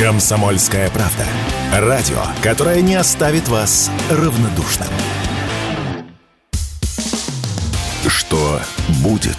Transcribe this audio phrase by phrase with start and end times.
[0.00, 1.26] Комсомольская правда.
[1.74, 4.88] Радио, которое не оставит вас равнодушным.
[8.08, 8.62] Что
[9.02, 9.36] будет?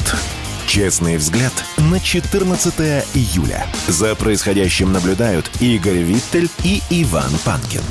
[0.67, 2.75] Честный взгляд на 14
[3.15, 3.65] июля.
[3.87, 7.81] За происходящим наблюдают Игорь Виттель и Иван Панкин.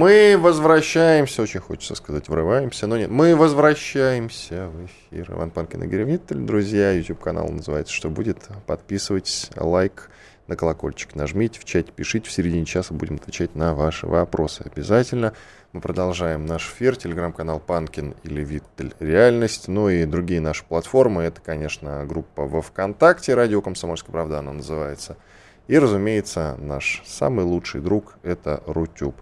[0.00, 3.10] Мы возвращаемся, очень хочется сказать, врываемся, но нет.
[3.10, 5.30] Мы возвращаемся в эфир.
[5.32, 6.90] Иван Панкин и Игорь Виттель, друзья.
[6.92, 8.48] YouTube-канал называется «Что будет?».
[8.66, 10.10] Подписывайтесь, лайк
[10.46, 12.30] на колокольчик нажмите, в чате пишите.
[12.30, 15.34] В середине часа будем отвечать на ваши вопросы обязательно.
[15.74, 16.96] Мы продолжаем наш эфир.
[16.96, 19.68] Телеграм-канал Панкин или Виттель Реальность.
[19.68, 21.24] Ну и другие наши платформы.
[21.24, 23.34] Это, конечно, группа во Вконтакте.
[23.34, 25.18] Радио Комсомольская правда она называется.
[25.68, 29.14] И, разумеется, наш самый лучший друг– это Рутюб.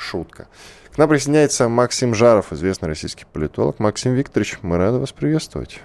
[0.00, 0.48] Шутка.
[0.92, 3.78] К нам присоединяется Максим Жаров, известный российский политолог.
[3.78, 5.80] Максим Викторович, мы рады вас приветствовать.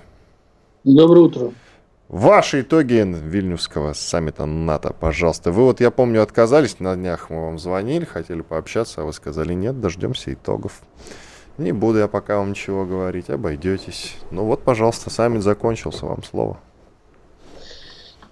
[0.84, 1.52] Доброе утро.
[2.08, 5.52] Ваши итоги Вильнюсского саммита НАТО, пожалуйста.
[5.52, 9.54] Вы вот, я помню, отказались, на днях мы вам звонили, хотели пообщаться, а вы сказали,
[9.54, 10.82] нет, дождемся итогов.
[11.58, 14.16] Не буду я пока вам ничего говорить, обойдетесь.
[14.32, 16.60] Ну вот, пожалуйста, саммит закончился, вам слово.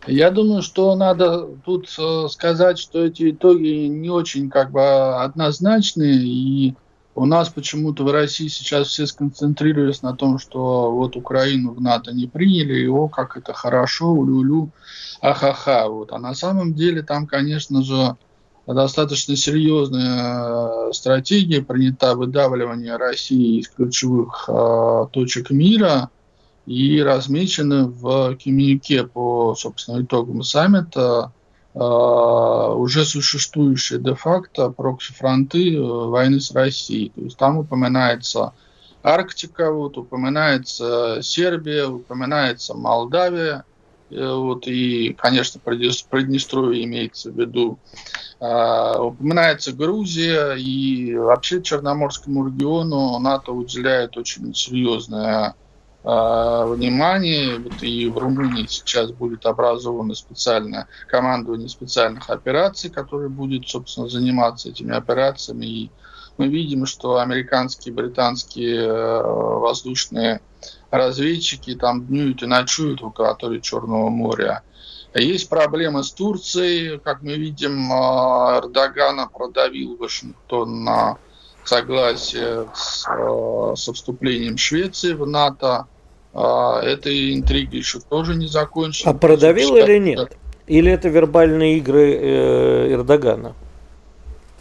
[0.08, 6.18] Я думаю, что надо тут э, сказать, что эти итоги не очень как бы однозначные,
[6.18, 6.76] и
[7.16, 12.12] у нас почему-то в России сейчас все сконцентрировались на том, что вот Украину в НАТО
[12.12, 14.72] не приняли, и о, как это хорошо, улю-лю,
[15.22, 15.88] ахаха.
[15.88, 16.12] Вот.
[16.12, 18.18] А на самом деле там, конечно же,
[18.68, 26.10] достаточно серьезная э, стратегия принята выдавливание России из ключевых э, точек мира
[26.66, 31.32] и размечены в коммюнике по, собственно, итогам саммита
[31.76, 37.10] Э, уже существующие де-факто прокси-фронты э, войны с Россией.
[37.10, 38.54] То есть там упоминается
[39.02, 43.66] Арктика, вот, упоминается Сербия, упоминается Молдавия,
[44.12, 47.80] э, вот, и, конечно, Приднестровье имеется в виду.
[48.40, 55.56] упоминается Грузия, и вообще Черноморскому региону НАТО уделяет очень серьезное
[56.06, 57.60] а, внимание.
[57.60, 64.70] Вот и в Румынии сейчас будет образовано специальное командование специальных операций, которое будет, собственно, заниматься
[64.70, 65.66] этими операциями.
[65.66, 65.92] И
[66.38, 70.42] мы видим, что американские, британские э, воздушные
[70.92, 74.64] разведчики там днюют и ночуют в акватории Черного моря.
[75.14, 77.00] Есть проблемы с Турцией.
[77.00, 81.18] Как мы видим, э, Эрдогана продавил Вашингтон на
[81.64, 85.88] согласие с, э, со вступлением Швеции в НАТО.
[86.34, 89.12] А, этой интриги еще тоже не закончена.
[89.12, 90.36] А продавил или нет?
[90.66, 93.54] Или это вербальные игры э, Эрдогана?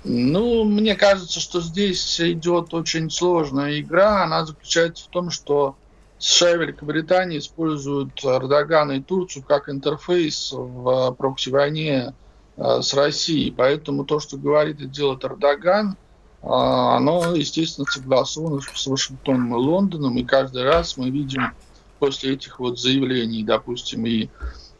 [0.04, 4.24] Ну, мне кажется, что здесь идет очень сложная игра.
[4.24, 5.76] Она заключается в том, что
[6.18, 12.14] США и Великобритания используют Эрдогана и Турцию как интерфейс в прокси-войне
[12.56, 13.50] э, с Россией.
[13.50, 15.96] Поэтому то, что говорит и делает Эрдоган, э,
[16.42, 20.18] оно, естественно, согласовано с Вашингтоном и Лондоном.
[20.18, 21.52] И каждый раз мы видим
[21.98, 24.28] после этих вот заявлений, допустим, и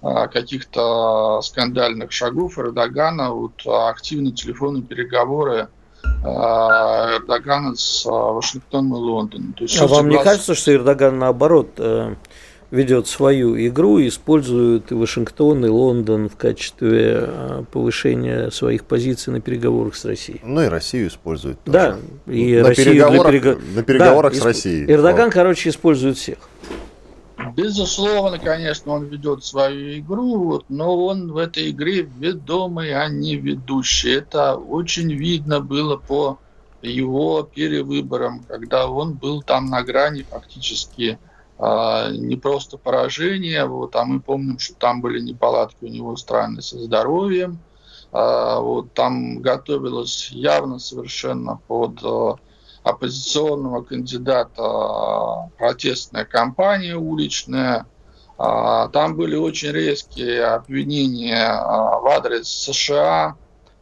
[0.03, 5.69] а, каких-то скандальных шагов Эрдогана, вот активные телефонные переговоры
[6.25, 9.53] а, Эрдогана с а, Вашингтоном и Лондоном.
[9.53, 12.17] То есть, а вам не кажется, что Эрдоган наоборот э,
[12.73, 17.29] ведет свою игру и использует и Вашингтон, и Лондон в качестве
[17.71, 20.41] повышения своих позиций на переговорах с Россией?
[20.43, 21.61] Ну и Россию использует.
[21.63, 21.99] Тоже.
[22.27, 23.59] Да, и на Россию переговорах, для перег...
[23.77, 24.91] на переговорах да, с Россией.
[24.91, 25.35] Эрдоган, вот.
[25.35, 26.39] короче, использует всех.
[27.55, 33.37] Безусловно, конечно, он ведет свою игру, вот, но он в этой игре ведомый, а не
[33.37, 34.13] ведущий.
[34.13, 36.39] Это очень видно было по
[36.81, 44.05] его перевыборам, когда он был там на грани фактически а, не просто поражения, вот, а
[44.05, 47.61] мы помним, что там были неполадки у него странные со здоровьем,
[48.13, 52.37] а, вот, там готовилось явно совершенно под а,
[52.83, 57.87] оппозиционного кандидата протестная кампания уличная.
[58.39, 63.37] А, там были очень резкие обвинения а, в адрес США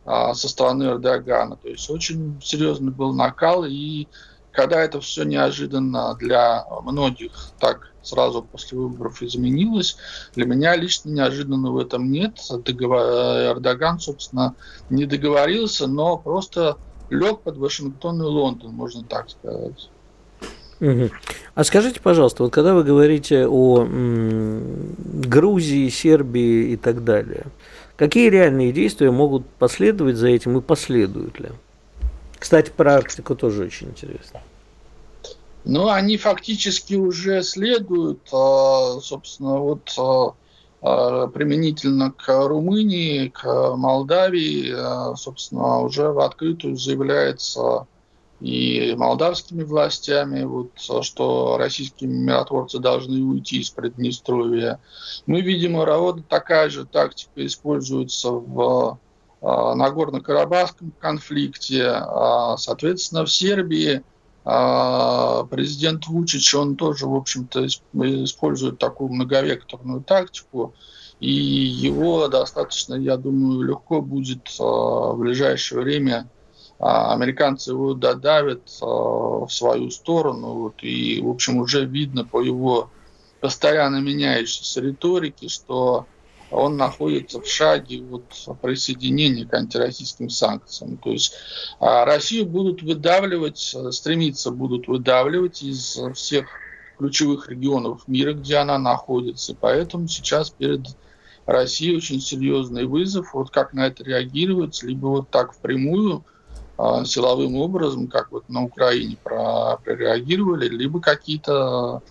[0.04, 1.56] а, со стороны Эрдогана.
[1.56, 3.64] То есть очень серьезный был накал.
[3.64, 4.06] И
[4.52, 9.96] когда это все неожиданно для многих так сразу после выборов изменилось,
[10.34, 12.38] для меня лично неожиданно в этом нет.
[12.50, 14.54] Эрдоган, собственно,
[14.88, 16.76] не договорился, но просто
[17.10, 19.90] лег под Вашингтон и Лондон, можно так сказать.
[21.54, 27.44] А скажите, пожалуйста, вот когда вы говорите о м, Грузии, Сербии и так далее,
[27.96, 31.50] какие реальные действия могут последовать за этим и последуют ли?
[32.40, 34.40] Кстати, про Арктику тоже очень интересно.
[35.64, 39.94] Ну, они фактически уже следуют, а, собственно, вот
[40.82, 44.74] а, применительно к Румынии, к Молдавии,
[45.16, 47.86] собственно, уже в открытую заявляется
[48.40, 50.70] и молдавскими властями, вот,
[51.02, 54.80] что российские миротворцы должны уйти из Приднестровья.
[55.26, 58.98] Мы видим, ровно такая же тактика используется в а,
[59.40, 61.86] Нагорно-Карабахском конфликте.
[61.86, 64.02] А, соответственно, в Сербии
[64.44, 70.74] а, президент Вучич, он тоже, в общем-то, использует такую многовекторную тактику,
[71.20, 76.28] и его достаточно, я думаю, легко будет в ближайшее время
[76.78, 82.88] американцы его додавят в свою сторону, вот, и, в общем, уже видно по его
[83.40, 86.06] постоянно меняющейся риторике, что
[86.50, 90.96] он находится в шаге от присоединения к антироссийским санкциям.
[90.96, 91.34] То есть
[91.78, 96.46] а, Россию будут выдавливать, стремиться будут выдавливать из всех
[96.98, 99.56] ключевых регионов мира, где она находится.
[99.58, 100.86] Поэтому сейчас перед
[101.46, 103.32] Россией очень серьезный вызов.
[103.34, 106.24] Вот как на это реагировать, либо вот так впрямую–
[107.04, 112.02] силовым образом, как вот на Украине про, прореагировали, либо какие-то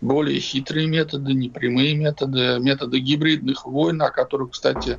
[0.00, 4.98] более хитрые методы, непрямые методы, методы гибридных войн, о которых, кстати,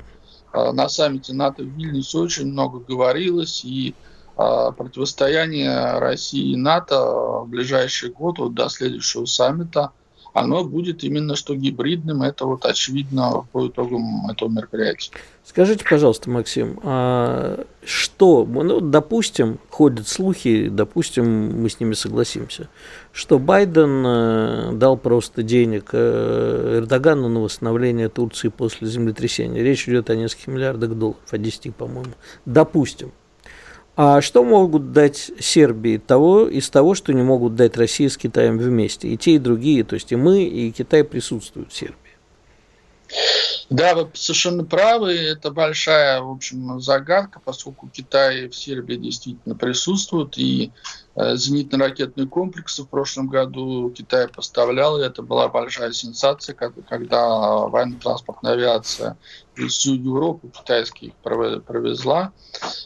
[0.52, 3.94] а, на саммите НАТО в Вильнюсе очень много говорилось, и
[4.36, 9.90] а, противостояние России и НАТО в ближайший год, вот до следующего саммита,
[10.40, 12.22] оно будет именно что гибридным.
[12.22, 15.12] Это вот очевидно по итогам этого мероприятия.
[15.44, 22.68] Скажите, пожалуйста, Максим, а что, ну, допустим, ходят слухи, допустим, мы с ними согласимся,
[23.12, 29.62] что Байден э, дал просто денег э, Эрдогану на восстановление Турции после землетрясения.
[29.62, 32.12] Речь идет о нескольких миллиардах долларов, о 10, по-моему.
[32.44, 33.12] Допустим.
[34.00, 38.56] А что могут дать Сербии того, из того, что не могут дать Россия с Китаем
[38.56, 39.08] вместе?
[39.08, 42.07] И те, и другие, то есть и мы, и Китай присутствуют в Сербии.
[43.70, 45.14] Да, вы совершенно правы.
[45.14, 50.38] Это большая, в общем, загадка, поскольку Китай в Сербии действительно присутствует.
[50.38, 50.72] И
[51.14, 54.98] э, зенитно-ракетные комплексы в прошлом году Китай поставлял.
[54.98, 59.18] И это была большая сенсация, когда военно-транспортная авиация
[59.56, 62.32] из всю Европу китайских провезла.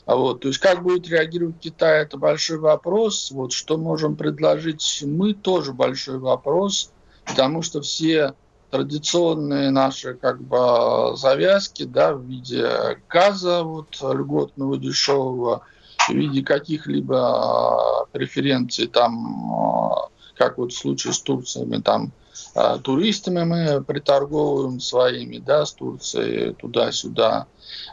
[0.06, 3.30] А вот, то есть как будет реагировать Китай, это большой вопрос.
[3.30, 6.90] Вот что можем предложить мы, тоже большой вопрос,
[7.24, 8.34] потому что все
[8.72, 15.60] традиционные наши как бы завязки, да, в виде газа вот льготного, дешевого,
[16.08, 22.12] в виде каких-либо а, преференций там, а, как вот в случае с Турциями, там
[22.54, 27.46] а, туристами мы приторговываем своими, да, с Турцией туда-сюда.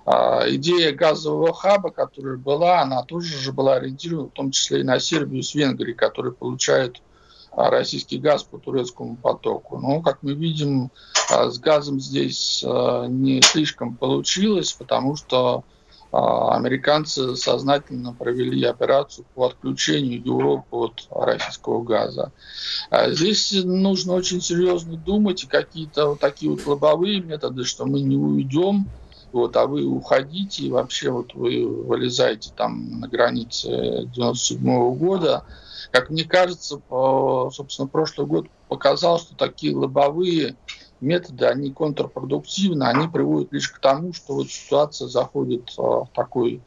[0.05, 4.99] Идея газового хаба, которая была, она тоже же была ориентирована в том числе и на
[4.99, 7.01] Сербию с Венгрией, которые получают
[7.67, 9.77] российский газ по турецкому потоку.
[9.77, 10.91] Но, как мы видим,
[11.31, 15.63] а, с газом здесь а, не слишком получилось, потому что
[16.11, 22.31] американцы сознательно провели операцию по отключению Европы от российского газа.
[23.09, 28.17] Здесь нужно очень серьезно думать и какие-то вот такие вот лобовые методы, что мы не
[28.17, 28.87] уйдем,
[29.31, 35.45] вот, а вы уходите, и вообще вот вы вылезаете там на границе 97 -го года,
[35.91, 40.55] как мне кажется, собственно, прошлый год показал, что такие лобовые
[41.01, 46.61] методы, они контрпродуктивны, они приводят лишь к тому, что вот ситуация заходит в такой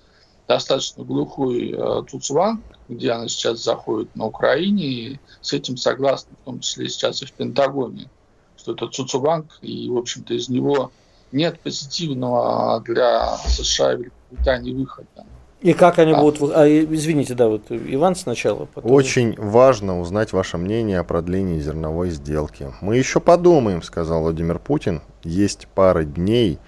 [0.49, 1.77] достаточно глухой
[2.11, 7.23] Цуцван, где она сейчас заходит на Украине, и с этим согласны в том числе сейчас
[7.23, 8.11] и в Пентагоне,
[8.57, 10.91] что это Цуцубанк, и, в общем-то, из него
[11.31, 15.27] нет позитивного для США и Великобритании выхода.
[15.63, 16.21] И как они а.
[16.21, 16.51] будут...
[16.53, 18.67] А, извините, да, вот Иван сначала.
[18.67, 18.91] Потом...
[18.91, 22.73] Очень важно узнать ваше мнение о продлении зерновой сделки.
[22.81, 25.03] Мы еще подумаем, сказал Владимир Путин.
[25.23, 26.59] Есть пара дней.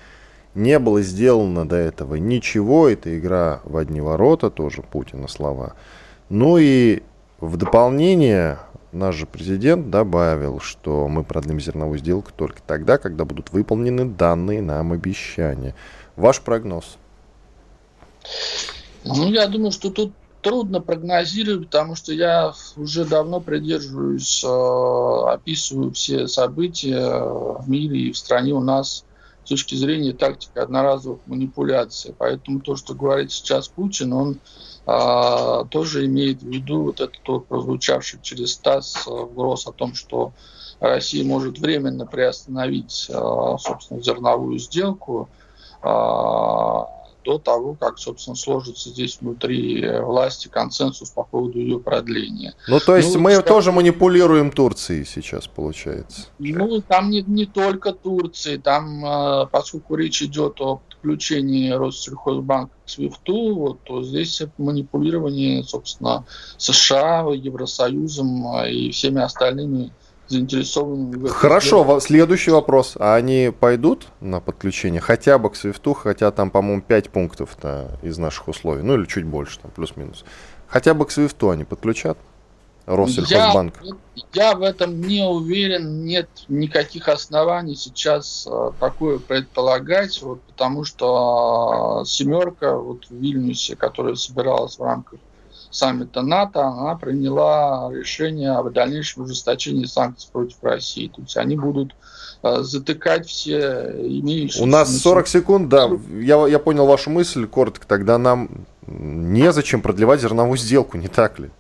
[0.55, 2.89] Не было сделано до этого ничего.
[2.89, 5.75] Это игра в одни ворота, тоже Путина слова.
[6.29, 7.03] Ну и
[7.41, 8.59] в дополнение
[8.93, 14.63] наш же президент добавил, что мы продлим зерновую сделку только тогда, когда будут выполнены данные
[14.63, 15.75] нам обещания.
[16.15, 16.97] Ваш прогноз?
[19.05, 25.93] Ну, я думаю, что тут трудно прогнозировать, потому что я уже давно придерживаюсь, э, описываю
[25.93, 29.05] все события в мире и в стране у нас
[29.45, 32.15] с точки зрения тактики одноразовых манипуляций.
[32.17, 34.39] Поэтому то, что говорит сейчас Путин, он
[34.87, 40.33] а, тоже имеет в виду вот этот вот прозвучавший через ТАСС вопрос о том, что
[40.81, 45.29] Россия может временно приостановить, а, собственно, зерновую сделку.
[45.83, 46.87] А,
[47.25, 52.55] до того, как, собственно, сложится здесь внутри власти консенсус по поводу ее продления.
[52.69, 53.43] Ну, то есть ну, мы что...
[53.43, 56.27] тоже манипулируем Турцией сейчас, получается?
[56.39, 62.89] Ну, там не, не только Турции, там, э, поскольку речь идет о подключении Россельхозбанка к
[62.89, 66.25] СВИФТу, вот, то здесь манипулирование, собственно,
[66.59, 69.93] США, Евросоюзом э, и всеми остальными
[70.35, 71.29] заинтересованными.
[71.29, 72.01] Хорошо, деле.
[72.01, 72.97] следующий вопрос.
[72.99, 77.57] А они пойдут на подключение хотя бы к Свифту, хотя там, по-моему, 5 пунктов
[78.03, 80.25] из наших условий, ну или чуть больше, там плюс-минус.
[80.67, 82.19] Хотя бы к Свифту они подключат?
[82.87, 83.75] Россельхозбанк.
[83.83, 90.85] Я, я в этом не уверен, нет никаких оснований сейчас э, такое предполагать, вот, потому
[90.85, 95.19] что э, семерка вот в Вильнюсе, которая собиралась в рамках
[95.75, 101.09] саммита НАТО, она приняла решение о дальнейшем ужесточении санкций против России.
[101.09, 101.95] То есть они будут
[102.43, 104.63] э, затыкать все имеющиеся...
[104.63, 105.91] У нас 40 секунд, да.
[106.13, 107.87] Я, я понял вашу мысль, коротко.
[107.87, 108.49] Тогда нам
[108.87, 111.51] незачем продлевать зерновую сделку, не так ли?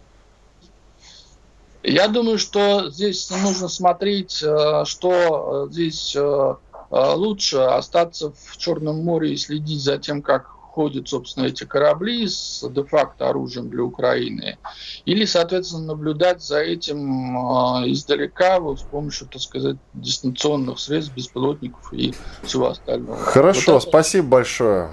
[1.82, 6.16] Я думаю, что здесь нужно смотреть, э, что э, здесь
[6.90, 12.68] лучше остаться в Черном море и следить за тем, как ходят, собственно, эти корабли с
[12.68, 14.58] де-факто оружием для Украины,
[15.04, 21.92] или, соответственно, наблюдать за этим э, издалека вот, с помощью, так сказать, дистанционных средств, беспилотников
[21.92, 22.12] и
[22.42, 23.18] всего остального.
[23.18, 23.90] Хорошо, вот это...
[23.90, 24.90] спасибо большое.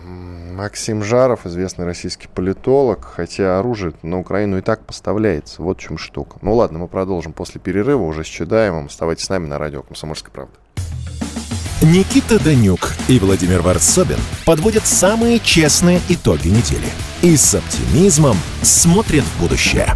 [0.51, 5.63] Максим Жаров, известный российский политолог, хотя оружие на Украину и так поставляется.
[5.63, 6.37] Вот в чем штука.
[6.43, 8.85] Ну ладно, мы продолжим после перерыва уже с Чедаевым.
[8.85, 10.53] Оставайтесь с нами на радио «Комсомольская правда».
[11.81, 16.85] Никита Данюк и Владимир Варсобин подводят самые честные итоги недели
[17.23, 19.95] и с оптимизмом смотрят в будущее.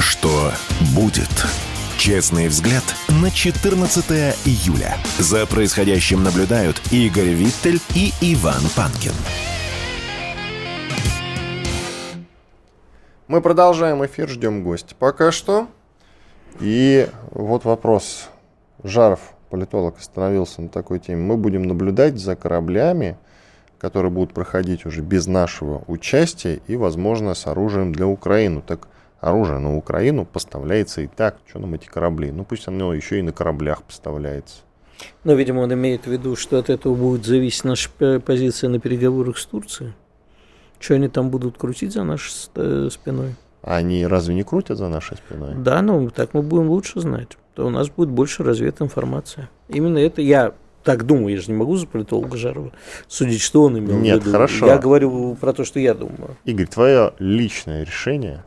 [0.00, 0.52] Что
[0.94, 1.28] будет?
[1.98, 2.84] Честный взгляд
[3.20, 4.04] на 14
[4.46, 4.94] июля.
[5.18, 9.10] За происходящим наблюдают Игорь Виттель и Иван Панкин.
[13.26, 14.94] Мы продолжаем эфир, ждем гостя.
[14.96, 15.66] Пока что.
[16.60, 18.28] И вот вопрос.
[18.84, 19.18] Жаров,
[19.50, 21.22] политолог, остановился на такой теме.
[21.22, 23.16] Мы будем наблюдать за кораблями,
[23.78, 28.62] которые будут проходить уже без нашего участия и, возможно, с оружием для Украины.
[28.64, 28.86] Так
[29.20, 31.38] оружие на Украину поставляется и так.
[31.48, 32.30] Что нам эти корабли?
[32.30, 34.62] Ну, пусть оно еще и на кораблях поставляется.
[35.24, 37.88] Но, видимо, он имеет в виду, что от этого будет зависеть наша
[38.20, 39.92] позиция на переговорах с Турцией.
[40.80, 43.34] Что они там будут крутить за нашей э, спиной?
[43.62, 45.54] Они разве не крутят за нашей спиной?
[45.56, 47.36] Да, но так мы будем лучше знать.
[47.54, 49.50] То у нас будет больше развединформация.
[49.68, 52.72] Именно это я так думаю, я же не могу за политолога Жарова
[53.08, 54.30] судить, что он имел Нет, в виду.
[54.32, 54.66] хорошо.
[54.66, 56.36] Я говорю про то, что я думаю.
[56.44, 58.44] Игорь, твое личное решение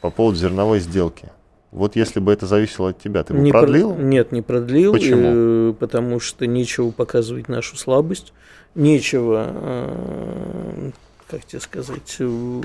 [0.00, 1.30] по поводу зерновой сделки.
[1.70, 3.94] Вот если бы это зависело от тебя, ты бы не продлил?
[3.94, 4.02] Про...
[4.02, 4.92] Нет, не продлил.
[4.92, 5.22] Почему?
[5.24, 8.32] Э, потому что нечего показывать нашу слабость,
[8.74, 10.90] нечего, э,
[11.28, 12.60] как тебе сказать, э,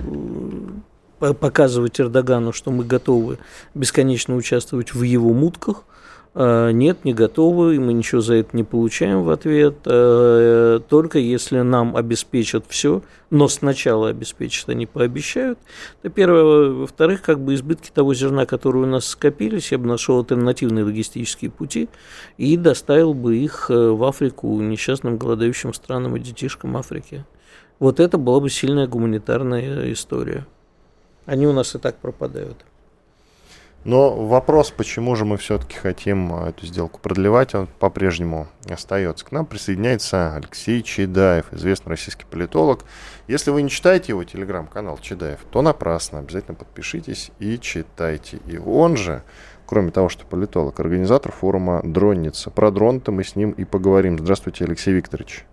[1.19, 3.37] показывать Эрдогану, что мы готовы
[3.75, 5.83] бесконечно участвовать в его мутках–
[6.37, 11.95] нет, не готовы, мы ничего за это не получаем в ответ, э, только если нам
[11.95, 15.57] обеспечат все, но сначала обеспечат, они пообещают.
[16.03, 16.71] Это первое.
[16.71, 21.51] Во-вторых, как бы избытки того зерна, которые у нас скопились, я бы нашел альтернативные логистические
[21.51, 21.87] пути
[22.37, 27.23] и доставил бы их э, в Африку несчастным голодающим странам и детишкам Африки.
[27.79, 30.45] Вот это была бы сильная гуманитарная история.
[31.25, 32.65] Они у нас и так пропадают.
[33.85, 39.23] Но вопрос, почему же мы все-таки хотим а, эту сделку продлевать, он по-прежнему остается.
[39.23, 42.83] К нам присоединяется Алексей Чедаев, известный российский политолог.
[43.27, 46.17] Если вы не читаете его телеграм-канал Чедаев, то напрасно.
[46.17, 48.39] Обязательно подпишитесь и читайте.
[48.47, 49.21] И он же,
[49.67, 52.49] кроме того, что политолог, организатор форума «Дронница».
[52.49, 54.17] Про дрон-то мы с ним и поговорим.
[54.17, 55.45] Здравствуйте, Алексей Викторович.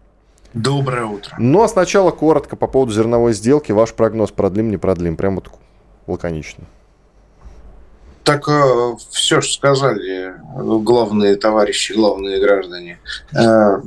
[0.55, 1.37] Доброе утро.
[1.39, 3.73] Ну а сначала коротко по поводу зерновой сделки.
[3.73, 5.17] Ваш прогноз продлим, не продлим.
[5.17, 5.51] Прямо вот
[6.07, 6.65] лаконично.
[8.25, 12.99] Так э, все же сказали главные товарищи, главные граждане.
[13.35, 13.81] Э,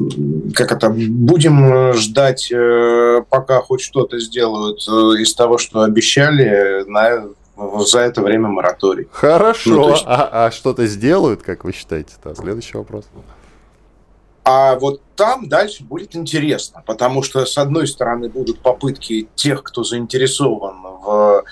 [0.54, 0.89] как это?
[0.89, 4.82] Будем ждать, э, пока хоть что-то сделают
[5.20, 7.30] из того, что обещали, на,
[7.86, 9.08] за это время мораторий.
[9.12, 9.70] Хорошо.
[9.70, 10.04] Ну, есть...
[10.06, 12.13] а, а что-то сделают, как вы считаете?
[12.24, 13.06] Да, следующий вопрос.
[14.44, 19.84] А вот там дальше будет интересно, потому что, с одной стороны, будут попытки тех, кто
[19.84, 21.43] заинтересован в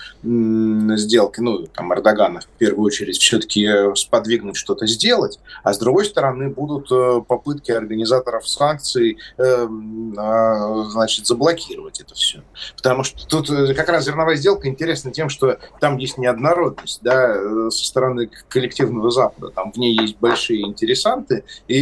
[0.96, 6.50] сделке, ну, там, Эрдогана в первую очередь, все-таки сподвигнуть что-то сделать, а с другой стороны,
[6.50, 9.68] будут э, попытки организаторов санкций, э,
[10.16, 12.42] а, значит, заблокировать это все.
[12.76, 17.70] Потому что тут э, как раз зерновая сделка интересна тем, что там есть неоднородность, да,
[17.70, 21.78] со стороны коллективного Запада, там в ней есть большие интересанты, и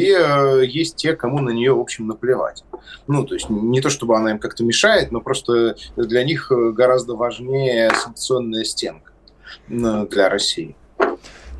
[0.66, 2.64] есть те, кому на нее в общем, наплевать.
[3.06, 7.14] Ну, то есть не то, чтобы она им как-то мешает, но просто для них гораздо
[7.14, 9.12] важнее санкционная стенка
[9.68, 10.76] для России.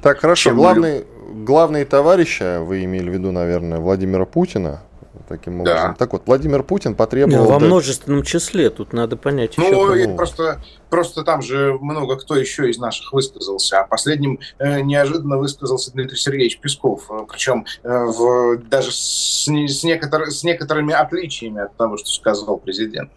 [0.03, 0.55] Так, хорошо.
[0.55, 4.83] Главный, главные товарищи, вы имели в виду, наверное, Владимира Путина,
[5.29, 5.91] таким образом.
[5.91, 5.95] Да.
[5.99, 7.47] Так вот, Владимир Путин потребовал...
[7.47, 9.55] Во множественном числе, тут надо понять.
[9.57, 13.81] Ну, еще просто, просто там же много кто еще из наших высказался.
[13.81, 17.11] А последним э, неожиданно высказался Дмитрий Сергеевич Песков.
[17.11, 22.59] Э, Причем э, в, даже с, с, некотор, с некоторыми отличиями от того, что сказал
[22.59, 23.11] президент.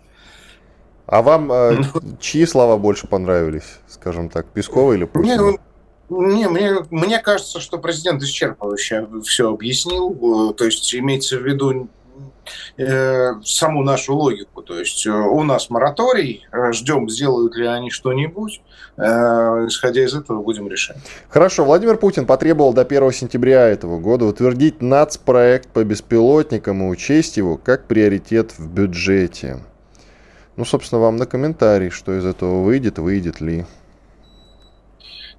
[1.07, 1.83] А вам э,
[2.19, 5.51] чьи слова больше понравились, скажем так, Пескова или Путина?
[5.51, 5.59] Не,
[6.09, 10.53] не, мне, мне кажется, что президент исчерпывающе все объяснил.
[10.53, 11.87] То есть имеется в виду
[12.77, 14.61] э, саму нашу логику.
[14.61, 18.61] То есть э, у нас мораторий, э, ждем, сделают ли они что-нибудь,
[18.97, 20.97] э, исходя из этого будем решать.
[21.29, 27.37] Хорошо, Владимир Путин потребовал до 1 сентября этого года утвердить нацпроект по беспилотникам и учесть
[27.37, 29.59] его как приоритет в бюджете.
[30.55, 33.65] Ну, собственно, вам на комментарий, что из этого выйдет, выйдет ли.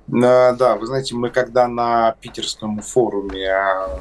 [0.09, 3.99] Да, вы знаете, мы когда на питерском форуме а,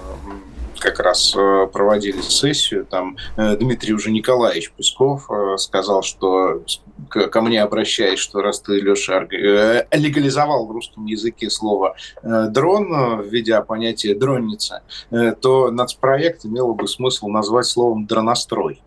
[0.79, 6.61] как раз э, проводили сессию, там э, Дмитрий уже Николаевич Песков э, сказал, что
[7.09, 9.27] ко мне обращаясь, что раз ты, Леша,
[9.91, 14.81] легализовал в русском языке слово «дрон», введя понятие «дронница»,
[15.41, 18.81] то нацпроект имело бы смысл назвать словом «дронострой».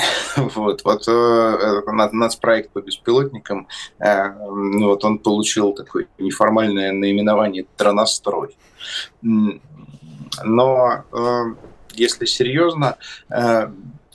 [0.36, 8.56] Вот, вот э, нацпроект по беспилотникам, э, вот он получил такое неформальное наименование «Тронострой».
[9.22, 11.42] Но э,
[11.92, 12.96] если серьезно,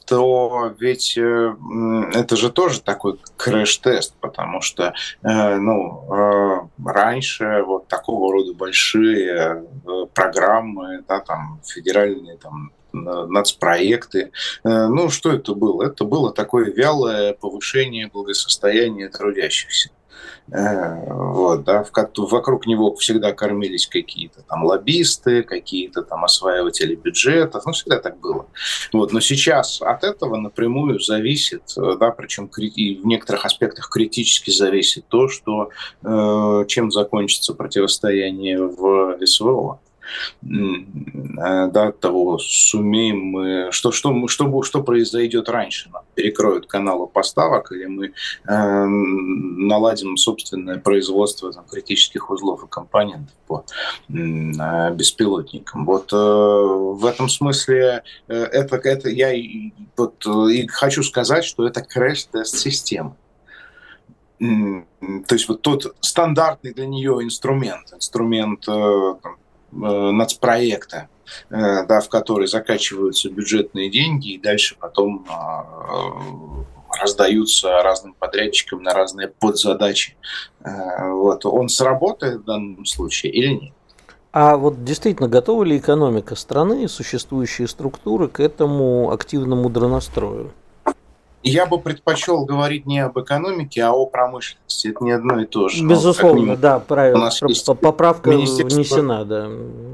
[0.05, 4.93] то ведь это же тоже такой крэш-тест, потому что
[5.23, 9.65] ну, раньше вот такого рода большие
[10.13, 12.71] программы, да, там, федеральные там,
[13.03, 14.31] нацпроекты.
[14.63, 15.83] Э, ну, что это было?
[15.83, 19.89] Это было такое вялое повышение благосостояния трудящихся.
[20.51, 27.63] Э, вот, да, в, вокруг него всегда кормились какие-то там лоббисты, какие-то там осваиватели бюджетов,
[27.65, 28.45] ну, всегда так было.
[28.93, 34.51] Вот, но сейчас от этого напрямую зависит, э, да, причем и в некоторых аспектах критически
[34.51, 35.69] зависит то, что,
[36.67, 39.79] чем закончится противостояние в СВО.
[40.43, 47.71] Э, да, того, сумеем мы, что, что, что, что произойдет раньше, нам перекроют каналы поставок
[47.71, 53.65] или мы э, наладим собственное производство там, критических узлов и компонентов по
[54.09, 55.85] э, беспилотникам.
[55.85, 59.33] Вот э, в этом смысле э, это, это я
[59.97, 63.15] вот, и хочу сказать, что это крэш-тест системы.
[64.39, 69.37] То есть вот тот стандартный для нее инструмент, инструмент э, там,
[69.75, 71.09] нацпроекта,
[71.49, 78.93] э, да, в который закачиваются бюджетные деньги и дальше потом э, раздаются разным подрядчикам на
[78.93, 80.15] разные подзадачи.
[80.61, 81.45] Вот.
[81.45, 83.73] Он сработает в данном случае или нет?
[84.31, 90.51] А вот действительно, готова ли экономика страны, существующие структуры к этому активному дронострою?
[91.47, 94.87] Я бы предпочел говорить не об экономике, а о промышленности.
[94.87, 95.83] Это не одно и то же.
[95.83, 97.19] Ну, Безусловно, ну, да, правильно.
[97.19, 99.47] У нас есть Поправка внесена, да.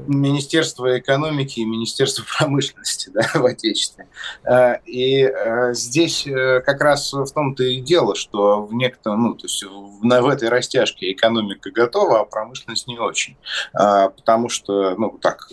[0.06, 4.08] Министерство экономики и Министерство промышленности да, в Отечестве.
[4.44, 9.34] Э, и э, здесь э, как раз в том-то и дело, что в некотором, ну,
[9.34, 13.36] то есть в, в этой растяжке экономика готова, а промышленность не очень.
[13.74, 15.48] Потому что, ну, так,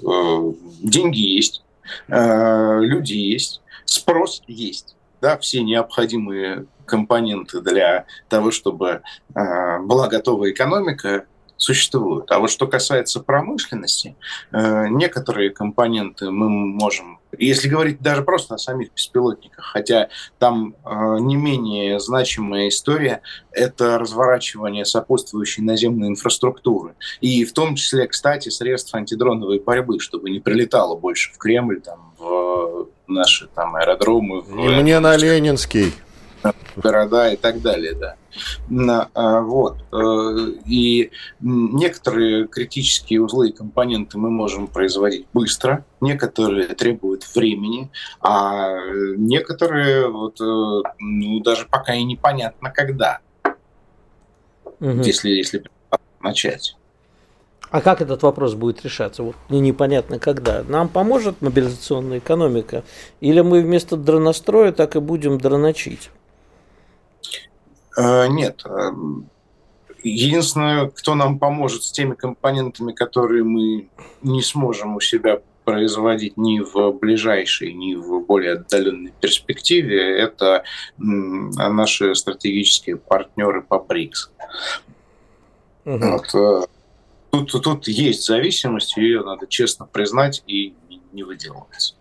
[0.81, 1.65] деньги есть,
[2.07, 9.01] люди есть, спрос есть да, все необходимые компоненты для того, чтобы
[9.35, 11.25] э, была готова экономика,
[11.59, 12.31] существуют.
[12.31, 14.15] А вот что касается промышленности,
[14.51, 21.17] э, некоторые компоненты мы можем, если говорить даже просто о самих беспилотниках, хотя там э,
[21.19, 26.95] не менее значимая история, это разворачивание сопутствующей наземной инфраструктуры.
[27.19, 32.13] И в том числе, кстати, средств антидроновой борьбы, чтобы не прилетало больше в Кремль, там,
[32.17, 32.78] в
[33.09, 34.41] наши там аэродромы.
[34.41, 34.59] В...
[34.59, 35.93] И мне на Ленинский.
[36.75, 38.15] города и так далее, да.
[39.13, 39.77] А, вот.
[39.91, 47.89] Э, и некоторые критические узлы и компоненты мы можем производить быстро, некоторые требуют времени,
[48.21, 48.77] а
[49.17, 50.43] некоторые вот, э,
[50.99, 53.19] ну, даже пока и непонятно когда,
[54.79, 55.01] угу.
[55.01, 55.63] если, если
[56.21, 56.75] начать.
[57.71, 59.23] А как этот вопрос будет решаться?
[59.23, 60.63] Вот мне непонятно когда.
[60.63, 62.83] Нам поможет мобилизационная экономика?
[63.21, 66.09] Или мы вместо дроностроя так и будем дроночить?
[67.97, 68.63] Э, нет.
[70.01, 73.89] Единственное, кто нам поможет с теми компонентами, которые мы
[74.21, 80.63] не сможем у себя производить ни в ближайшей, ни в более отдаленной перспективе, это
[80.97, 84.31] наши стратегические партнеры по БРИКС.
[85.85, 85.97] Угу.
[85.99, 86.61] Вот, э,
[87.31, 90.73] тут, тут есть зависимость, ее надо честно признать и
[91.11, 91.95] не выделываться.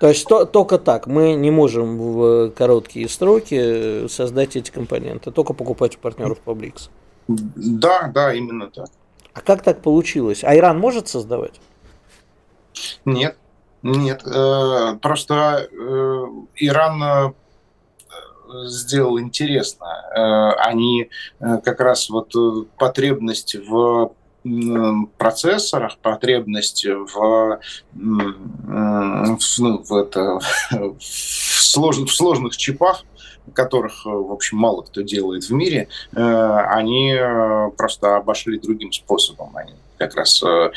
[0.00, 1.06] То есть то, только так.
[1.06, 6.90] Мы не можем в короткие сроки создать эти компоненты, только покупать у партнеров БРИКС.
[7.28, 8.88] Да, да, именно так.
[9.32, 10.42] А как так получилось?
[10.42, 11.60] А Иран может создавать?
[13.04, 13.36] Нет,
[13.82, 14.22] нет.
[14.26, 17.34] Э, просто э, Иран
[18.64, 20.56] сделал интересно.
[20.58, 21.08] Они
[21.40, 22.34] как раз вот
[22.76, 24.12] потребность в
[25.18, 27.60] процессорах, потребность в, в,
[27.94, 33.04] ну, в, это, в, сложных, в сложных чипах,
[33.54, 36.20] которых, в общем, мало кто делает в мире, э,
[36.70, 39.56] они э, просто обошли другим способом.
[39.56, 40.70] Они как раз э,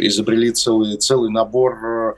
[0.00, 2.16] изобрели целый, целый, набор,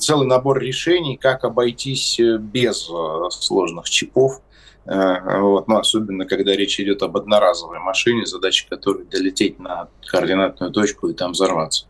[0.00, 2.90] целый набор решений, как обойтись без
[3.30, 4.40] сложных чипов.
[4.86, 10.72] Э, вот, ну, особенно, когда речь идет об одноразовой машине, задача которой долететь на координатную
[10.72, 11.86] точку и там взорваться.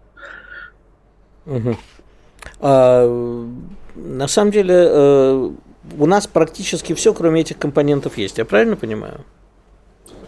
[1.47, 1.77] Угу.
[2.61, 3.47] А,
[3.95, 5.51] на самом деле, э,
[5.99, 8.39] у нас практически все, кроме этих компонентов, есть.
[8.39, 9.25] Я правильно понимаю?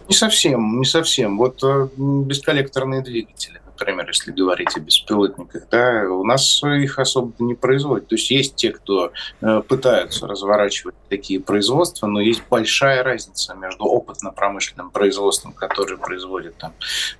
[0.09, 1.38] Не совсем, не совсем.
[1.38, 7.54] Вот э, бесколлекторные двигатели например, если говорить о беспилотниках, да, у нас их особо не
[7.54, 8.08] производят.
[8.08, 13.84] То есть есть те, кто э, пытаются разворачивать такие производства, но есть большая разница между
[13.84, 16.72] опытно-промышленным производством, которое производит там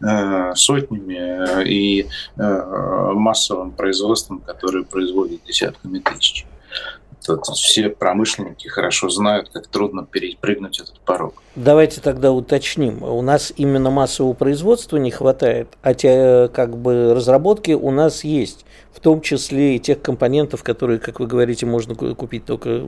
[0.03, 6.47] э, сотнями, э, и массовым производством, которое производит десятками тысяч.
[7.27, 11.43] Тут все промышленники хорошо знают, как трудно перепрыгнуть этот порог.
[11.57, 13.03] Давайте тогда уточним.
[13.03, 18.65] У нас именно массового производства не хватает, а те как бы разработки у нас есть,
[18.93, 22.83] в том числе и тех компонентов, которые, как вы говорите, можно купить только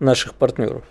[0.00, 0.82] наших партнеров.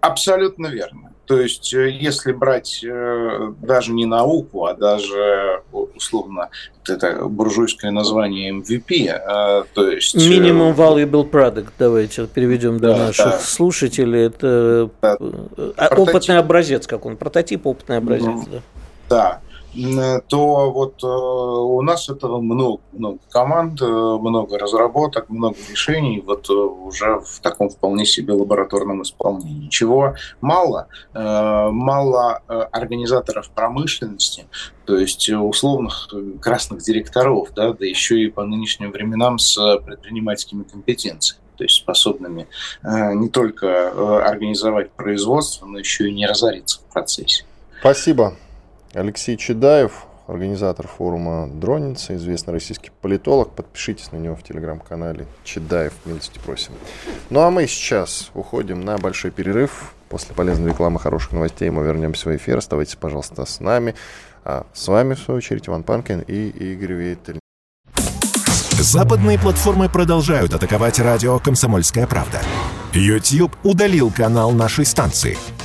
[0.00, 1.07] Абсолютно верно.
[1.28, 6.48] То есть, э, если брать э, даже не науку, а даже условно
[6.88, 10.14] это буржуйское название MVP, а, то есть...
[10.14, 13.38] Э, Minimum Valuable Product, давайте переведем для да, наших да.
[13.40, 14.24] слушателей.
[14.24, 15.18] Это да.
[15.90, 18.26] опытный образец, как он, прототип, опытный образец.
[18.26, 18.60] Ну, да.
[19.10, 19.40] да.
[19.74, 26.22] Э, то вот э, у нас этого много, много команд, э, много разработок, много решений
[26.24, 29.68] вот уже в таком вполне себе лабораторном исполнении.
[29.68, 30.88] Чего мало?
[31.12, 34.46] Мало организаторов промышленности,
[34.86, 36.08] то есть условных
[36.40, 42.46] красных директоров, да, да еще и по нынешним временам с предпринимательскими компетенциями то есть способными
[42.84, 47.44] не только организовать производство, но еще и не разориться в процессе.
[47.80, 48.36] Спасибо.
[48.98, 53.52] Алексей Чедаев, организатор форума «Дронница», известный российский политолог.
[53.52, 56.72] Подпишитесь на него в телеграм-канале Чедаев, милости просим.
[57.30, 59.94] Ну а мы сейчас уходим на большой перерыв.
[60.08, 62.58] После полезной рекламы, хороших новостей мы вернемся в эфир.
[62.58, 63.94] Оставайтесь, пожалуйста, с нами.
[64.44, 67.38] А с вами, в свою очередь, Иван Панкин и Игорь Вейтель.
[68.80, 72.40] Западные платформы продолжают атаковать радио «Комсомольская правда».
[72.92, 75.36] YouTube удалил канал нашей станции.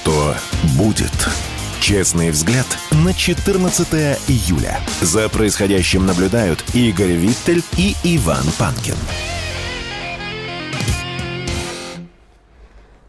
[0.00, 0.34] Что
[0.78, 1.12] будет?
[1.78, 2.66] Честный взгляд
[3.04, 3.86] на 14
[4.28, 4.78] июля.
[5.02, 8.94] За происходящим наблюдают Игорь Виттель и Иван Панкин.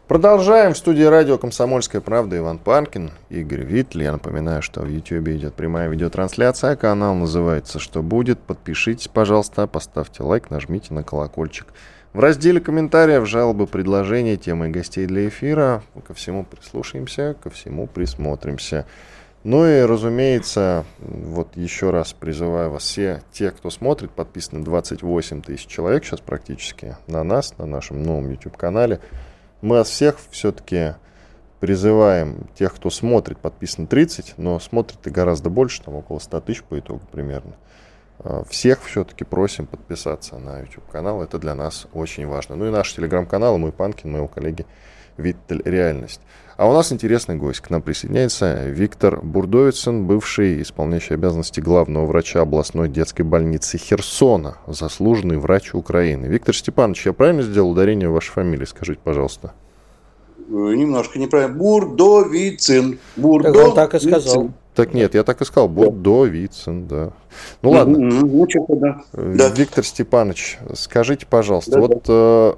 [0.06, 0.74] Продолжаем.
[0.74, 4.02] В студии радио «Комсомольская правда» Иван Панкин, Игорь Виттель.
[4.02, 6.76] Я напоминаю, что в YouTube идет прямая видеотрансляция.
[6.76, 8.38] Канал называется «Что будет?».
[8.38, 11.68] Подпишитесь, пожалуйста, поставьте лайк, нажмите на колокольчик.
[12.12, 15.82] В разделе комментариев, жалобы, предложения, темы гостей для эфира.
[16.06, 18.84] Ко всему прислушаемся, ко всему присмотримся.
[19.44, 25.66] Ну и, разумеется, вот еще раз призываю вас, все те, кто смотрит, подписаны 28 тысяч
[25.66, 29.00] человек сейчас практически на нас, на нашем новом YouTube-канале.
[29.62, 30.94] Мы вас всех все-таки
[31.60, 36.62] призываем, тех, кто смотрит, подписано 30, но смотрит и гораздо больше, там около 100 тысяч
[36.62, 37.54] по итогу примерно.
[38.24, 42.56] Э, всех все-таки просим подписаться на YouTube-канал, это для нас очень важно.
[42.56, 44.66] Ну и наш телеграм-канал, мой Панкин, моего коллеги
[45.16, 46.20] Виттель Реальность.
[46.56, 47.60] А у нас интересный гость.
[47.60, 55.38] К нам присоединяется Виктор Бурдовицын, бывший исполняющий обязанности главного врача областной детской больницы Херсона, заслуженный
[55.38, 56.26] врач Украины.
[56.26, 58.64] Виктор Степанович, я правильно сделал ударение в вашей фамилии?
[58.64, 59.54] Скажите, пожалуйста.
[60.38, 61.56] Э, немножко неправильно.
[61.56, 62.98] Бурдовицын.
[63.16, 64.50] Бурдо так он так и сказал.
[64.74, 67.10] Так нет, я так и сказал, Бурдовицын, да.
[67.60, 67.98] Ну ладно.
[67.98, 69.02] Ну, да.
[69.12, 71.98] Э, Виктор Степанович, скажите, пожалуйста, да, вот да.
[72.08, 72.54] Э,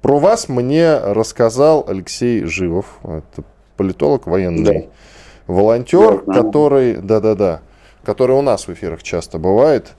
[0.00, 3.42] про вас мне рассказал Алексей Живов, это
[3.76, 5.52] политолог военный, да.
[5.52, 7.62] волонтер, да, который, да-да-да,
[8.04, 9.94] который у нас в эфирах часто бывает.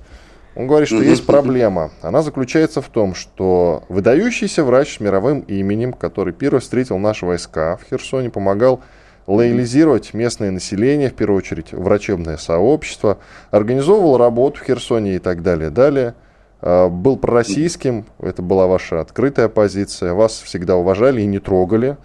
[0.55, 1.91] Он говорит, что есть проблема.
[2.01, 7.77] Она заключается в том, что выдающийся врач с мировым именем, который первый встретил наши войска
[7.77, 8.81] в Херсоне, помогал
[9.29, 13.19] лоялизировать местное население, в первую очередь врачебное сообщество,
[13.51, 15.69] организовывал работу в Херсоне и так далее.
[15.69, 16.15] Далее
[16.61, 21.97] а, был пророссийским, это была ваша открытая позиция, вас всегда уважали и не трогали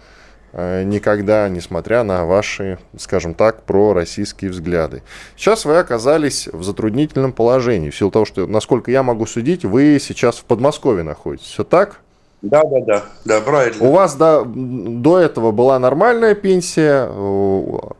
[0.53, 5.01] а, никогда, несмотря на ваши, скажем так, пророссийские взгляды.
[5.35, 9.97] Сейчас вы оказались в затруднительном положении, в силу того, что, насколько я могу судить, вы
[9.99, 11.47] сейчас в Подмосковье находитесь.
[11.47, 12.01] Все так?
[12.41, 13.83] Да, да, да, да, правильно.
[13.83, 17.09] У вас до, до этого была нормальная пенсия,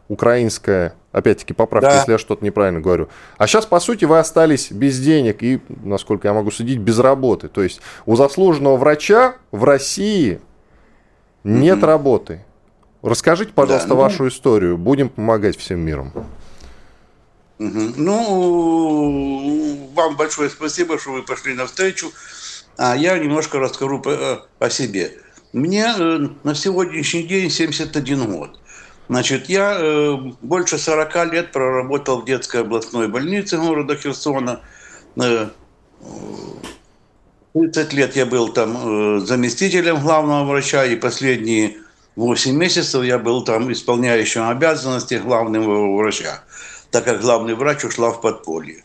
[0.07, 1.97] украинская, опять-таки поправьте, да.
[1.97, 3.07] если я что-то неправильно говорю.
[3.37, 7.47] А сейчас, по сути, вы остались без денег и, насколько я могу судить, без работы.
[7.47, 10.39] То есть у заслуженного врача в России
[11.43, 11.85] нет mm-hmm.
[11.85, 12.45] работы.
[13.01, 14.01] Расскажите, пожалуйста, да, ну...
[14.01, 14.77] вашу историю.
[14.77, 16.11] Будем помогать всем миром.
[17.57, 18.19] Ну,
[19.95, 22.11] вам большое спасибо, что вы пошли навстречу.
[22.77, 25.13] А я немножко расскажу по, э, о себе.
[25.53, 28.59] Мне э, на сегодняшний день 71 год.
[29.07, 34.61] Значит, я э, больше 40 лет проработал в детской областной больнице города Херсона.
[37.53, 41.77] 30 лет я был там заместителем главного врача, и последние
[42.17, 46.43] 8 месяцев я был там исполняющим обязанности главного врача,
[46.91, 48.83] так как главный врач ушла в подполье.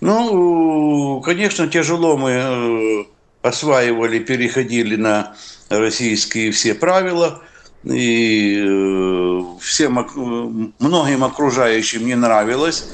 [0.00, 3.04] Ну, конечно, тяжело мы э,
[3.42, 5.34] осваивали, переходили на
[5.68, 7.42] российские все правила,
[7.84, 12.88] и э, всем, многим окружающим не нравилась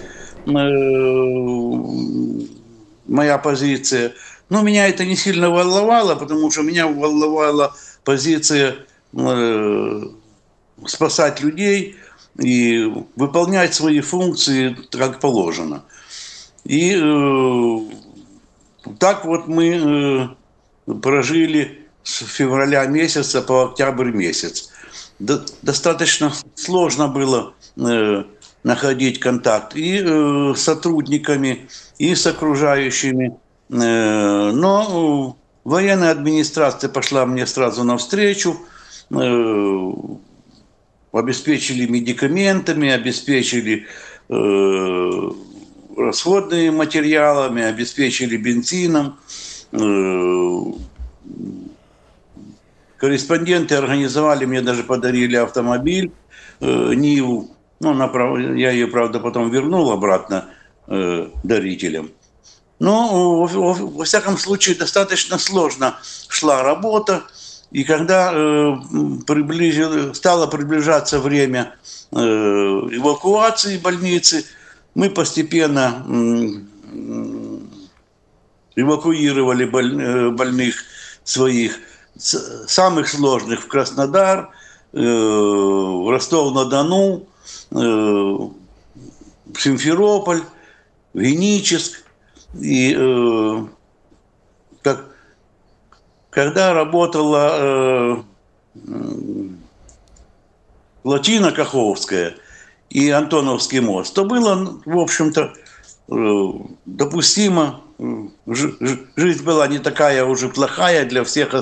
[0.46, 0.50] э,
[3.06, 4.12] моя позиция.
[4.48, 8.76] Но меня это не сильно волновало, потому что меня волновала позиция
[10.86, 11.96] спасать людей
[12.38, 15.82] и выполнять свои функции как положено.
[16.64, 17.78] И э,
[18.98, 20.36] так вот мы
[20.86, 24.70] э, прожили с февраля месяца по октябрь месяц.
[25.18, 28.24] До, достаточно сложно было э,
[28.62, 33.36] находить контакт и э, с сотрудниками, и с окружающими.
[33.70, 38.56] Но военная администрация пошла мне сразу навстречу,
[41.12, 43.86] обеспечили медикаментами, обеспечили
[45.98, 49.18] расходными материалами, обеспечили бензином.
[49.72, 50.62] Э,
[52.96, 56.12] корреспонденты организовали, мне даже подарили автомобиль
[56.60, 57.50] э, Ниву.
[57.80, 60.46] Ну, я ее, правда, потом вернул обратно
[60.86, 62.10] э, дарителям.
[62.80, 67.24] Но, во всяком случае, достаточно сложно шла работа.
[67.70, 68.76] И когда э,
[69.26, 71.74] приближил, стало приближаться время
[72.12, 74.44] э, эвакуации больницы,
[74.98, 76.04] мы постепенно
[78.74, 80.74] эвакуировали э, больных
[81.22, 81.78] своих,
[82.16, 84.50] самых сложных в Краснодар,
[84.92, 87.28] э, в Ростов-на-Дону,
[87.70, 88.52] э, в
[89.56, 90.42] Симферополь,
[91.14, 92.02] в Геническ.
[92.60, 92.92] И
[94.82, 95.04] как,
[96.30, 98.24] когда работала
[101.04, 102.34] Латина Каховская–
[102.90, 105.52] и Антоновский мост, то было, в общем-то,
[106.10, 106.52] э,
[106.86, 107.82] допустимо.
[108.46, 111.54] Жизнь была не такая уже плохая для всех,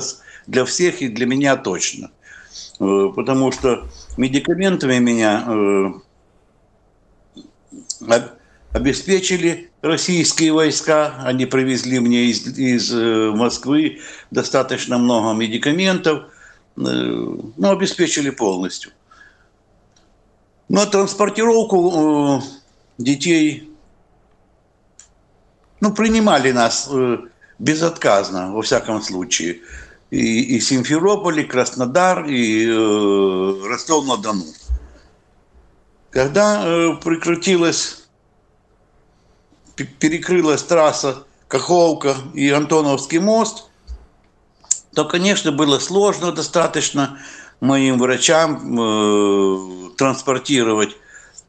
[0.45, 2.11] для всех и для меня точно.
[2.79, 3.87] Э, потому что
[4.17, 5.93] медикаментами меня э,
[8.71, 11.15] обеспечили российские войска.
[11.23, 13.99] Они привезли мне из, из э, Москвы
[14.31, 16.25] достаточно много медикаментов.
[16.75, 18.91] Ну, обеспечили полностью.
[20.69, 22.43] Но транспортировку
[22.97, 23.71] детей
[25.79, 26.89] ну, принимали нас
[27.59, 29.61] безотказно, во всяком случае.
[30.09, 34.45] И, и Симферополь, и Краснодар, и э, Ростов-на-Дону.
[36.11, 38.07] Когда э, прекратилась,
[39.75, 43.65] перекрылась трасса Каховка и Антоновский мост,
[44.95, 47.19] то, конечно, было сложно достаточно
[47.59, 50.95] моим врачам э, транспортировать.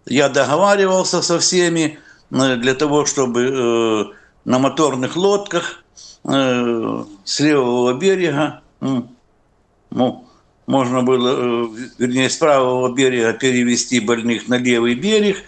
[0.06, 1.98] Я договаривался со всеми
[2.30, 4.04] э, для того, чтобы э,
[4.44, 5.82] на моторных лодках
[6.24, 10.26] Э, с левого берега, ну,
[10.66, 15.38] можно было, э, вернее, с правого берега перевести больных на левый берег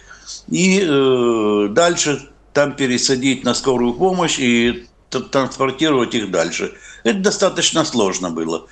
[0.47, 6.73] и э, дальше там пересадить на скорую помощь и транспортировать их дальше.
[7.03, 8.67] Это достаточно сложно было.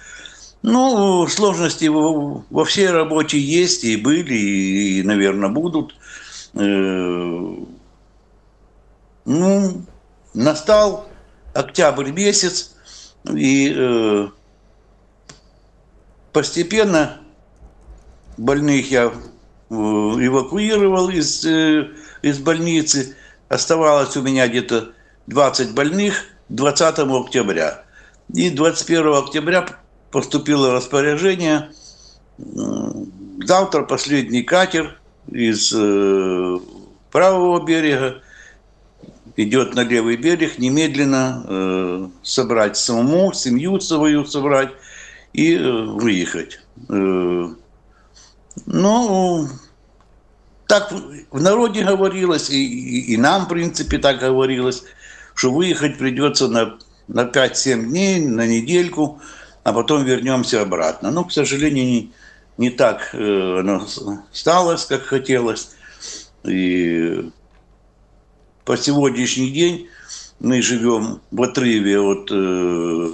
[0.62, 5.96] Ну, сложности во, всей работе есть и были, и, наверное, будут.
[6.54, 7.66] Ну,
[10.34, 11.08] настал
[11.54, 12.76] октябрь месяц,
[13.32, 14.28] и э,
[16.32, 17.22] постепенно
[18.38, 19.12] больных я э,
[19.70, 21.90] эвакуировал из, э,
[22.22, 23.16] из больницы.
[23.50, 24.94] Оставалось у меня где-то
[25.28, 27.84] 20 больных 20 октября.
[28.34, 29.66] И 21 октября
[30.12, 31.72] поступило распоряжение.
[32.38, 35.00] Завтра последний катер
[35.32, 36.58] из э,
[37.12, 38.22] правого берега
[39.36, 44.72] идет на левый берег, немедленно э, собрать самому, семью свою собрать
[45.34, 46.60] и э, выехать.
[48.66, 49.48] Ну,
[50.68, 50.94] так
[51.32, 54.84] в народе говорилось, и, и, и нам, в принципе, так говорилось,
[55.34, 59.22] что выехать придется на, на 5-7 дней, на недельку,
[59.70, 61.12] а потом вернемся обратно.
[61.12, 62.12] Но, к сожалению, не,
[62.58, 63.86] не так э, оно
[64.32, 65.76] стало, как хотелось.
[66.44, 67.30] И
[68.66, 69.88] по сегодняшний день
[70.40, 73.12] мы живем в отрыве от э,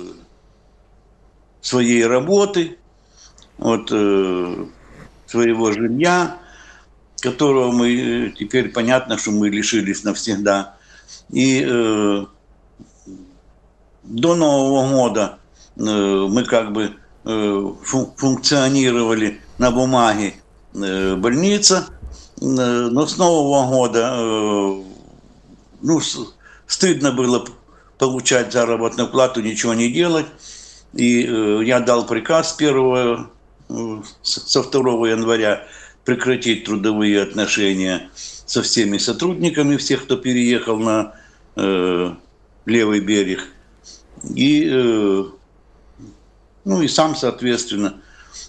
[1.59, 2.77] своей работы,
[3.57, 4.65] от э,
[5.27, 6.37] своего жилья,
[7.19, 10.77] которого мы э, теперь понятно, что мы лишились навсегда.
[11.31, 12.25] И э,
[14.03, 15.39] до Нового года
[15.75, 20.35] мы как бы функционировали на бумаге
[20.73, 21.87] больница,
[22.39, 24.83] но с Нового года
[25.81, 26.01] ну,
[26.67, 27.45] стыдно было
[27.97, 30.25] получать заработную плату, ничего не делать.
[30.93, 33.29] И э, я дал приказ 1
[33.69, 35.67] э, со 2 января
[36.03, 41.15] прекратить трудовые отношения со всеми сотрудниками, всех, кто переехал на
[41.55, 42.13] э,
[42.65, 43.47] левый берег.
[44.33, 45.25] И,
[46.65, 48.01] ну и сам, соответственно,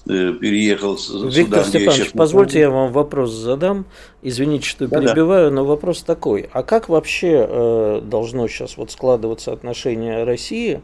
[0.08, 1.64] Э, переехал Виктор сюда.
[1.64, 3.86] Степанович, позвольте я вам вопрос задам.
[4.22, 5.56] Извините, что да, перебиваю, да.
[5.56, 6.48] но вопрос такой.
[6.52, 10.80] А как вообще э, должно сейчас вот складываться отношение России,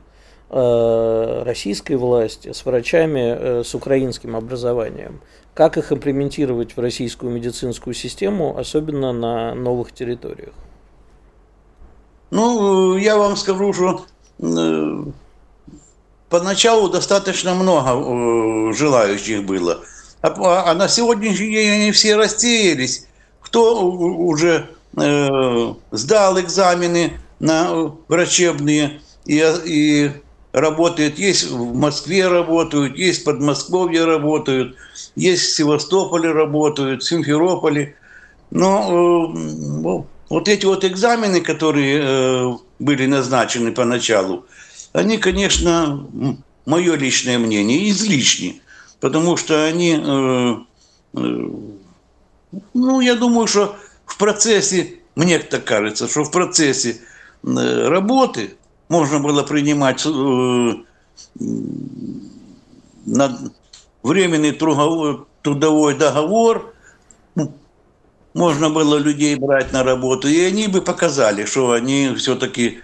[0.50, 5.20] э, российской власти с врачами э, с украинским образованием?
[5.54, 10.52] Как их имплементировать в российскую медицинскую систему, особенно на новых территориях?
[12.32, 14.04] Ну, я вам скажу, что
[16.32, 19.84] поначалу достаточно много э, желающих было.
[20.22, 23.06] А, а на сегодняшний день они все рассеялись.
[23.42, 30.10] Кто уже э, сдал экзамены на врачебные и, и
[30.52, 31.18] работает.
[31.18, 34.76] Есть в Москве работают, есть в Подмосковье работают,
[35.14, 37.94] есть в Севастополе работают, в Симферополе.
[38.50, 44.46] Но э, вот эти вот экзамены, которые э, были назначены поначалу,
[44.92, 46.06] они, конечно,
[46.66, 48.60] мое личное мнение, излишни,
[49.00, 50.56] потому что они, э,
[51.14, 51.50] э,
[52.74, 53.76] ну, я думаю, что
[54.06, 57.00] в процессе, мне так кажется, что в процессе
[57.42, 58.54] э, работы
[58.88, 60.74] можно было принимать э,
[63.06, 63.38] на
[64.02, 66.74] временный трудовой, трудовой договор,
[67.34, 67.54] ну,
[68.34, 72.80] можно было людей брать на работу, и они бы показали, что они все-таки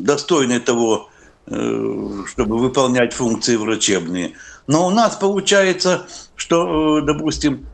[0.00, 1.08] достойны того,
[1.46, 4.34] э, чтобы выполнять функции врачебные.
[4.66, 7.66] Но у нас получается, что, э, допустим,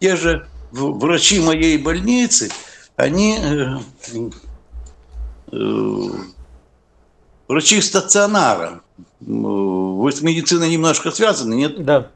[0.00, 2.50] те же врачи моей больницы,
[2.96, 3.38] они
[7.46, 8.80] врачи стационара.
[9.20, 11.84] Вы с медициной немножко связаны, нет?
[11.84, 12.10] Да.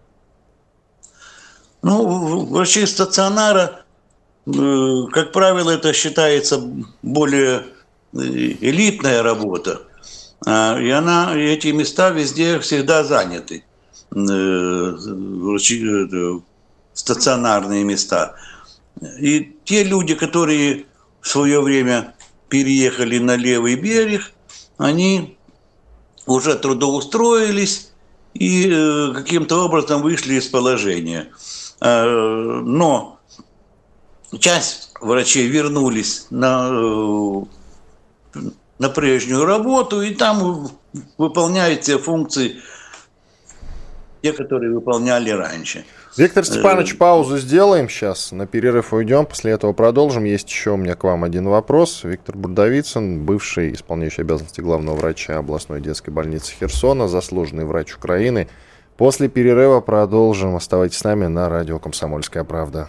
[1.83, 3.86] Ну, врачи стационара
[4.47, 6.63] как правило, это считается
[7.03, 7.67] более
[8.13, 9.83] элитная работа.
[10.45, 13.65] А, и она, эти места везде всегда заняты.
[16.95, 18.37] Стационарные места.
[19.21, 20.87] И те люди, которые
[21.21, 22.15] в свое время
[22.49, 24.33] переехали на левый берег,
[24.79, 25.37] они
[26.27, 27.91] уже трудоустроились
[28.35, 31.29] и э, каким-то образом вышли из положения.
[31.81, 32.05] Э,
[32.65, 33.16] но
[34.39, 38.41] часть врачей вернулись на, э,
[38.79, 40.69] на прежнюю работу и там
[41.19, 42.57] выполняют те функции,
[44.23, 45.85] те, которые выполняли раньше.
[46.17, 50.25] Виктор э, Степанович, паузу сделаем сейчас, на перерыв уйдем, после этого продолжим.
[50.25, 52.05] Есть еще у меня к вам один вопрос.
[52.05, 58.49] Виктор Бурдовицын, бывший исполняющий обязанности главного врача областной детской больницы Херсона, заслуженный врач Украины.
[58.97, 60.57] После перерыва продолжим.
[60.57, 62.89] Оставайтесь с нами на радио «Комсомольская правда».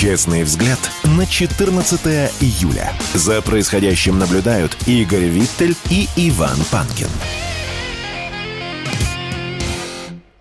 [0.00, 2.00] Честный взгляд на 14
[2.40, 2.90] июля.
[3.12, 7.08] За происходящим наблюдают Игорь Виттель и Иван Панкин.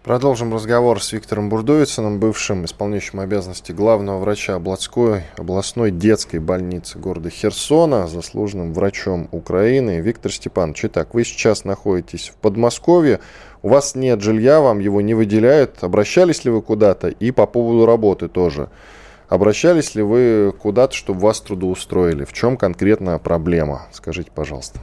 [0.01, 7.29] Продолжим разговор с Виктором Бурдовицыным, бывшим исполняющим обязанности главного врача областной, областной детской больницы города
[7.29, 9.99] Херсона, заслуженным врачом Украины.
[9.99, 13.19] Виктор Степанович, итак, вы сейчас находитесь в Подмосковье,
[13.61, 15.83] у вас нет жилья, вам его не выделяют.
[15.83, 17.09] Обращались ли вы куда-то?
[17.09, 18.69] И по поводу работы тоже.
[19.29, 22.25] Обращались ли вы куда-то, чтобы вас трудоустроили?
[22.25, 23.87] В чем конкретно проблема?
[23.93, 24.79] Скажите, пожалуйста.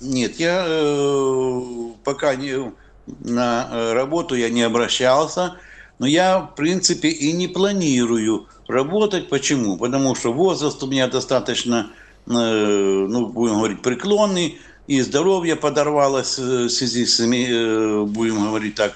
[0.00, 1.60] Нет, я э,
[2.04, 2.72] пока не
[3.20, 5.56] на э, работу я не обращался,
[5.98, 9.28] но я, в принципе, и не планирую работать.
[9.28, 9.76] Почему?
[9.76, 11.90] Потому что возраст у меня достаточно,
[12.26, 18.94] э, ну, будем говорить, преклонный, и здоровье подорвалось э, в связи с, будем говорить так,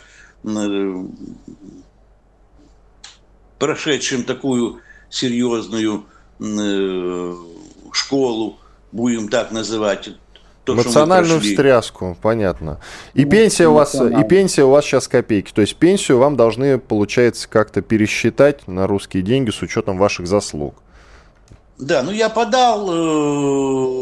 [3.63, 6.05] прошедшим такую серьезную
[7.93, 8.59] школу,
[8.91, 10.09] будем так называть,
[10.65, 12.81] то, Эмоциональную встряску, понятно.
[13.15, 15.53] И ну, пенсия у вас, и пенсия у вас сейчас копейки.
[15.53, 20.75] То есть пенсию вам должны, получается, как-то пересчитать на русские деньги с учетом ваших заслуг.
[21.79, 23.97] Да, ну я подал э,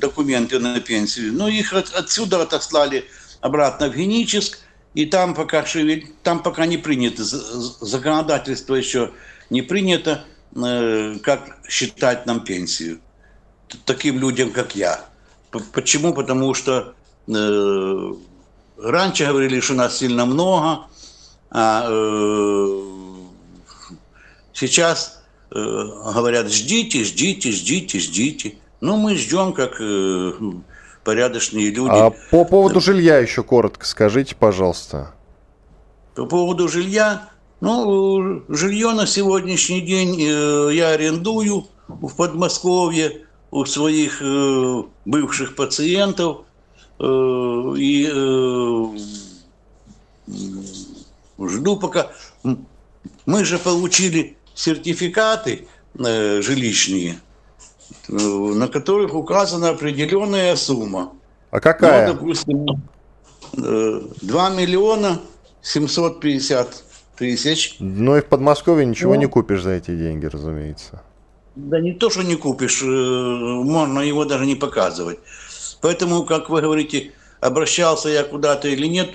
[0.00, 3.04] документы на пенсию, но их от, отсюда отослали
[3.40, 4.58] обратно в Геническ,
[4.96, 9.12] и там пока, шевель, там пока не принято, законодательство еще
[9.50, 10.24] не принято,
[10.56, 13.00] э, как считать нам пенсию
[13.84, 15.04] таким людям, как я.
[15.74, 16.14] Почему?
[16.14, 16.94] Потому что
[17.28, 18.12] э,
[18.78, 20.86] раньше говорили, что нас сильно много,
[21.50, 22.82] а э,
[24.54, 28.54] сейчас говорят, ждите, ждите, ждите, ждите.
[28.80, 29.78] Ну, мы ждем, как
[31.06, 31.92] порядочные люди.
[31.92, 35.12] А по поводу жилья еще коротко скажите, пожалуйста.
[36.16, 37.28] По поводу жилья,
[37.60, 46.38] ну, жилье на сегодняшний день э, я арендую в Подмосковье у своих э, бывших пациентов
[46.98, 47.04] э,
[47.78, 48.06] и
[51.38, 52.10] жду пока.
[53.26, 57.20] Мы же получили сертификаты жилищные,
[58.08, 61.12] на которых указана определенная сумма.
[61.50, 62.08] А какая?
[62.08, 62.66] Ну, допустим,
[63.56, 65.20] э, 2 миллиона
[65.62, 66.84] 750
[67.16, 67.76] тысяч.
[67.78, 71.02] Ну и в Подмосковье ничего ну, не купишь за эти деньги, разумеется.
[71.54, 75.18] Да не то, что не купишь, э, можно его даже не показывать.
[75.80, 79.10] Поэтому, как вы говорите, обращался я куда-то или нет,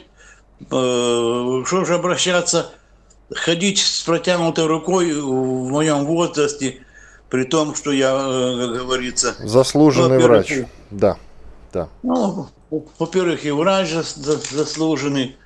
[0.59, 2.71] э, что же обращаться,
[3.33, 6.81] ходить с протянутой рукой в моем возрасте,
[7.31, 9.35] при том, что я, э, как говорится...
[9.39, 11.17] Заслуженный врач, да,
[11.73, 11.87] да.
[12.03, 12.49] Ну,
[12.99, 15.37] во-первых, и врач заслуженный,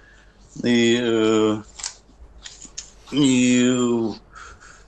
[0.63, 1.61] и,
[3.11, 3.63] и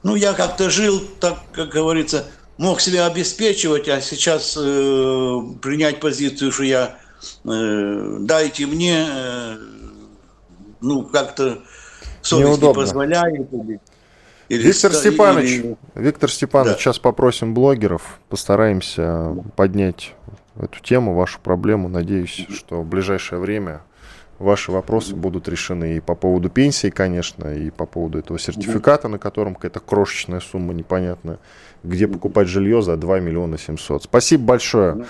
[0.03, 2.25] ну, я как-то жил, так, как говорится,
[2.57, 6.97] мог себя обеспечивать, а сейчас э, принять позицию, что я
[7.45, 9.57] э, дайте мне, э,
[10.81, 11.59] ну, как-то
[12.21, 12.67] совесть Неудобно.
[12.67, 13.49] не позволяет.
[14.49, 15.77] Или, Виктор Степанович, или...
[15.95, 16.79] Виктор Степанович, да.
[16.79, 20.13] сейчас попросим блогеров, постараемся поднять
[20.59, 21.89] эту тему, вашу проблему.
[21.89, 23.81] Надеюсь, что в ближайшее время
[24.39, 29.19] ваши вопросы будут решены и по поводу пенсии, конечно, и по поводу этого сертификата, на
[29.19, 31.39] котором какая-то крошечная сумма непонятная,
[31.83, 34.03] где покупать жилье за 2 миллиона 700.
[34.03, 35.05] Спасибо большое.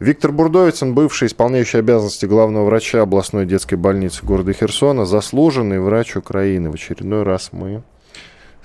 [0.00, 6.70] Виктор Бурдовицын, бывший исполняющий обязанности главного врача областной детской больницы города Херсона, заслуженный врач Украины.
[6.70, 7.82] В очередной раз мы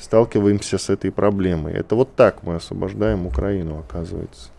[0.04, 1.74] сталкиваемся с этой проблемой.
[1.74, 4.53] Это вот так мы освобождаем Украину, оказывается.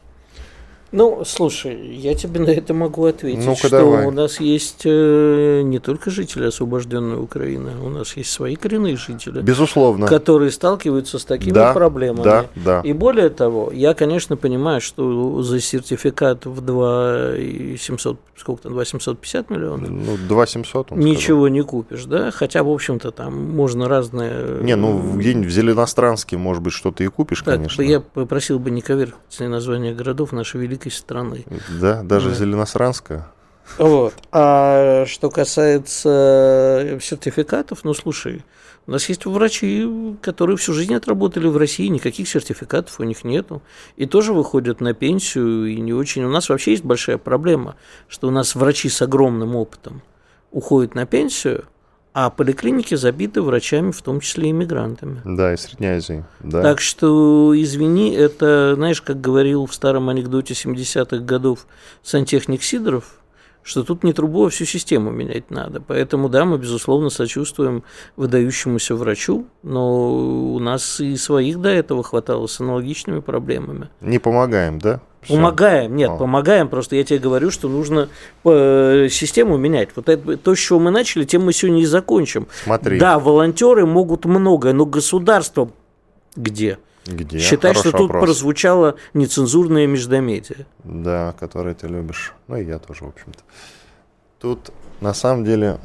[0.97, 4.07] Ну, слушай, я тебе на это могу ответить, Ну-ка, что давай.
[4.07, 9.41] у нас есть э, не только жители освобожденной Украины, у нас есть свои коренные жители,
[9.43, 10.07] Безусловно.
[10.07, 12.23] которые сталкиваются с такими Да, проблемами.
[12.23, 12.81] да, да.
[12.85, 18.73] И более того, я, конечно, понимаю, что за сертификат в 2 и 700, сколько там,
[18.75, 22.31] 2 750 миллионов Ну, 2 700 он ничего не купишь, да?
[22.31, 24.63] Хотя, в общем-то, там можно сказал.
[24.63, 27.83] Не, ну где-нибудь в Зеленостранске, может быть, что-то и купишь, Так, конечно.
[27.83, 31.45] я попросил бы не коверкать названия городов нашей великой страны.
[31.81, 32.35] Да, даже Да.
[32.35, 33.31] Зеленосранска.
[33.79, 34.15] Вот.
[34.31, 38.45] А что касается сертификатов, ну слушай,
[38.87, 39.89] у нас есть врачи,
[40.21, 43.63] которые всю жизнь отработали в России, никаких сертификатов у них нету.
[43.97, 46.25] И тоже выходят на пенсию, и не очень.
[46.25, 47.77] У нас вообще есть большая проблема,
[48.07, 50.03] что у нас врачи с огромным опытом
[50.51, 51.65] уходят на пенсию,
[52.15, 55.21] а поликлиники забиты врачами, в том числе иммигрантами.
[55.25, 56.25] Да, из Средней Азии.
[56.39, 56.63] Да.
[56.63, 61.67] Так что, извини, это, знаешь, как говорил в старом анекдоте 70-х годов
[62.05, 63.19] сантехник Сидоров,
[63.65, 65.81] что тут не трубу, а всю систему менять надо.
[65.81, 67.83] Поэтому, да, мы, безусловно, сочувствуем
[68.17, 73.89] выдающемуся врачу, но у нас и своих до этого хватало с аналогичными проблемами.
[74.03, 75.01] Не помогаем, да?
[75.23, 75.37] Всё.
[75.37, 76.17] Помогаем, нет, О.
[76.19, 78.11] помогаем, просто я тебе говорю, что нужно
[78.45, 79.89] э, систему менять.
[79.97, 82.47] Вот это, то, с чего мы начали, тем мы сегодня и закончим.
[82.65, 85.71] Смотри, Да, волонтеры могут многое, но государство
[86.37, 86.79] где?
[87.07, 87.39] Где?
[87.39, 88.25] Считай, что тут вопрос.
[88.25, 90.67] прозвучало нецензурное междометие.
[90.85, 92.35] Да, который ты любишь.
[92.49, 93.41] Ну и я тоже, в общем-то.
[94.41, 95.79] Тут, на самом деле,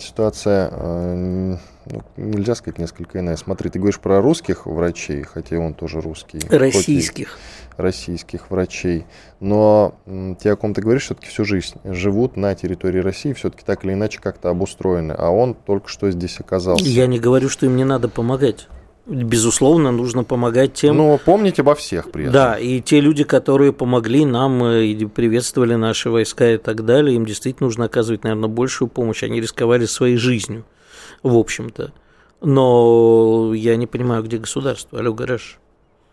[0.00, 3.36] ситуация, э, ну, нельзя сказать, несколько иная.
[3.36, 6.40] Смотри, ты говоришь про русских врачей, хотя он тоже русский.
[6.48, 7.38] Российских.
[7.76, 9.06] Российских врачей.
[9.38, 9.94] Но
[10.40, 13.92] те, о ком ты говоришь, все-таки всю жизнь живут на территории России, все-таки так или
[13.92, 15.12] иначе как-то обустроены.
[15.12, 16.84] А он только что здесь оказался.
[16.84, 18.68] Я не говорю, что им не надо помогать.
[19.06, 22.32] Безусловно, нужно помогать тем, Но помнить обо всех при этом.
[22.32, 27.16] Да, и те люди, которые помогли нам э, и приветствовали наши войска и так далее,
[27.16, 29.22] им действительно нужно оказывать, наверное, большую помощь.
[29.22, 30.64] Они рисковали своей жизнью,
[31.22, 31.92] в общем-то.
[32.42, 34.98] Но я не понимаю, где государство.
[34.98, 35.58] Алло, гараж.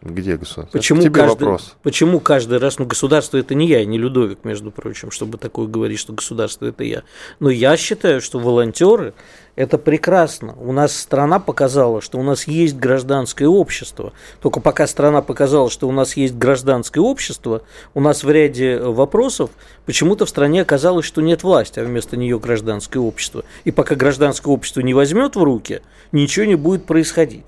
[0.01, 0.77] Где государство?
[0.77, 1.75] Почему Это тебе каждый, вопрос.
[1.81, 5.97] Почему каждый раз, ну, государство это не я, не Людовик, между прочим, чтобы такое говорить,
[5.97, 7.03] что государство это я.
[7.39, 9.15] Но я считаю, что волонтеры
[9.55, 10.53] это прекрасно.
[10.59, 14.13] У нас страна показала, что у нас есть гражданское общество.
[14.39, 17.63] Только пока страна показала, что у нас есть гражданское общество,
[17.95, 19.49] у нас в ряде вопросов
[19.87, 23.43] почему-то в стране оказалось, что нет власти, а вместо нее гражданское общество.
[23.63, 25.81] И пока гражданское общество не возьмет в руки,
[26.11, 27.43] ничего не будет происходить.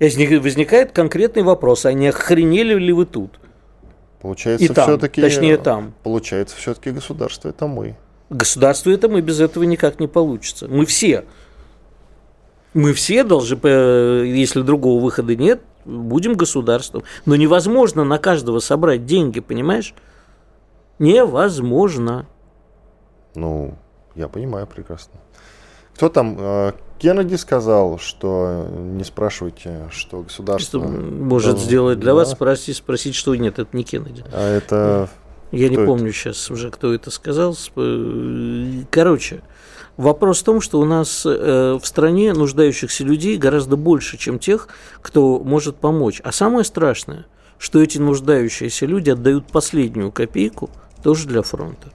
[0.00, 3.38] Возник- Возникает конкретный вопрос, а не охренели ли вы тут?
[4.20, 5.20] Получается, И там, все-таки...
[5.20, 5.94] точнее там.
[6.02, 7.96] Получается, все-таки государство это мы.
[8.30, 10.68] Государство это мы без этого никак не получится.
[10.68, 11.24] Мы все.
[12.74, 17.02] Мы все должны, э, если другого выхода нет, будем государством.
[17.26, 19.94] Но невозможно на каждого собрать деньги, понимаешь?
[20.98, 22.26] Невозможно.
[23.34, 23.74] Ну,
[24.14, 25.14] я понимаю прекрасно.
[25.94, 26.36] Кто там?
[26.98, 30.80] Кеннеди сказал, что не спрашивайте, что государство...
[30.80, 32.16] Что может Да, сделать для да.
[32.16, 34.24] вас, спросить, спросить, что нет, это не Кеннеди.
[34.32, 35.08] А это...
[35.50, 35.90] Я не Кто это?
[35.92, 37.56] помню сейчас уже, кто это сказал.
[37.76, 39.40] Э, Короче,
[39.96, 44.68] вопрос в том, что у нас э, в стране нуждающихся людей гораздо больше, чем тех,
[45.00, 46.20] кто может помочь.
[46.22, 47.24] А самое страшное,
[47.56, 50.68] что эти нуждающиеся люди отдают последнюю копейку
[51.02, 51.88] тоже для фронта.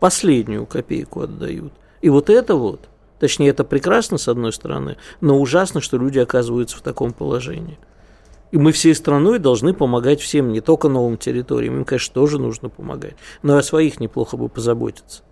[0.00, 1.72] Последнюю копейку отдают.
[2.02, 2.88] И вот это вот,
[3.18, 7.78] точнее, это прекрасно, с одной стороны, но ужасно, что люди оказываются в таком положении.
[8.50, 11.76] И мы всей страной должны помогать всем, не только новым территориям.
[11.76, 13.14] Им, конечно, тоже нужно помогать.
[13.42, 15.22] Но и о своих неплохо бы позаботиться.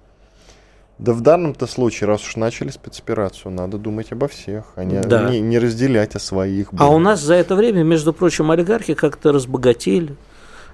[0.98, 5.28] Да в данном-то случае, раз уж начали спецоперацию, надо думать обо всех, а не, Да.
[5.30, 6.68] не, не разделять о своих.
[6.72, 6.88] А блин.
[6.88, 10.16] у нас за это время, между прочим, олигархи как-то разбогатели.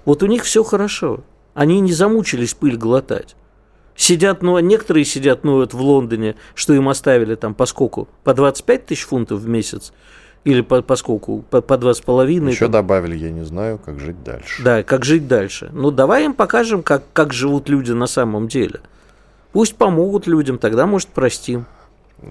[0.04, 1.20] Вот у них все хорошо.
[1.54, 3.36] Они не замучились пыль глотать.
[3.95, 8.07] Сидят, ну, а некоторые сидят, ну, вот в Лондоне, что им оставили там по сколько?
[8.24, 9.93] По 25 тысяч фунтов в месяц?
[10.45, 11.36] Или по, по сколько?
[11.51, 12.51] По, по 2,5?
[12.51, 12.72] Еще там.
[12.72, 14.62] добавили, я не знаю, как жить дальше.
[14.62, 15.70] Да, как жить дальше.
[15.72, 18.80] Ну, давай им покажем, как, как живут люди на самом деле.
[19.53, 21.66] Пусть помогут людям, тогда, может, простим.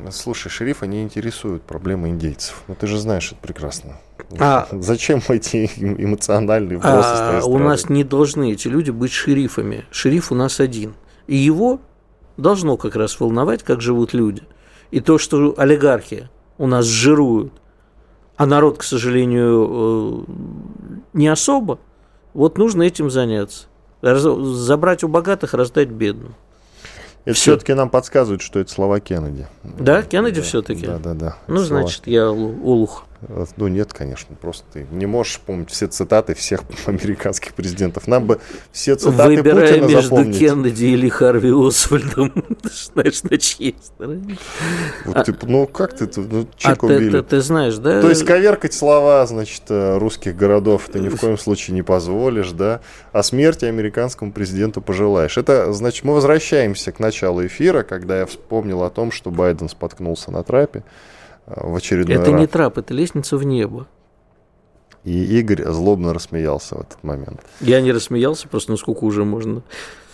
[0.10, 2.64] Слушай, шерифа не интересуют проблемы индейцев.
[2.68, 3.98] Ну ты же знаешь это прекрасно.
[4.40, 9.86] А- Зачем эти эм- эмоциональные вопросы А у нас не должны эти люди быть шерифами.
[9.92, 10.94] Шериф у нас один.
[11.32, 11.80] И его
[12.36, 14.44] должно как раз волновать, как живут люди.
[14.92, 17.54] И то, что олигархи у нас жируют,
[18.36, 20.32] а народ, к сожалению, э,
[21.14, 21.80] не особо,
[22.34, 23.68] вот нужно этим заняться.
[24.02, 26.36] Забрать у богатых, раздать бедным.
[27.24, 29.48] Это все-таки нам подсказывают, что это слова Кеннеди.
[29.64, 30.86] Да, Кеннеди да, все-таки?
[30.86, 31.38] Да, да, да.
[31.48, 31.84] Ну, слова.
[31.84, 33.06] значит, я улух.
[33.58, 38.08] Ну, нет, конечно, просто ты не можешь помнить все цитаты всех американских президентов.
[38.08, 38.40] Нам бы
[38.72, 40.40] все цитаты Выбирая Путина между запомнить.
[40.40, 44.38] Кеннеди или Харви Освальдом, ты знаешь, на чьей стороне.
[45.06, 48.02] Вот а, ты, ну, как ты тут, ну, а ты, ты, ты знаешь, да?
[48.02, 52.52] То есть коверкать слова, значит, э, русских городов ты ни в коем случае не позволишь,
[52.52, 52.82] да?
[53.12, 55.38] А смерти американскому президенту пожелаешь.
[55.38, 60.32] Это, значит, мы возвращаемся к началу эфира, когда я вспомнил о том, что Байден споткнулся
[60.32, 60.84] на трапе
[61.46, 62.40] в очередной Это раз.
[62.40, 63.88] не трап, это лестница в небо.
[65.04, 67.42] И Игорь злобно рассмеялся в этот момент.
[67.60, 69.64] Я не рассмеялся, просто насколько уже можно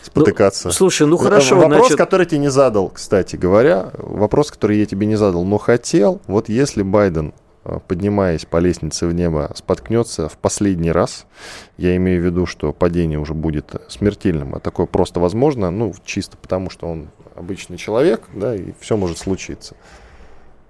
[0.01, 0.69] спотыкаться.
[0.69, 1.55] Ну, слушай, ну хорошо.
[1.57, 1.97] Вопрос, значит...
[1.97, 6.47] который тебе не задал, кстати говоря, вопрос, который я тебе не задал, но хотел, вот
[6.47, 7.33] если Байден,
[7.65, 11.25] э, поднимаясь по лестнице в небо, споткнется в последний раз,
[11.77, 16.37] я имею в виду, что падение уже будет смертельным, а такое просто возможно, ну, чисто
[16.37, 19.75] потому, что он обычный человек, да, и все может случиться.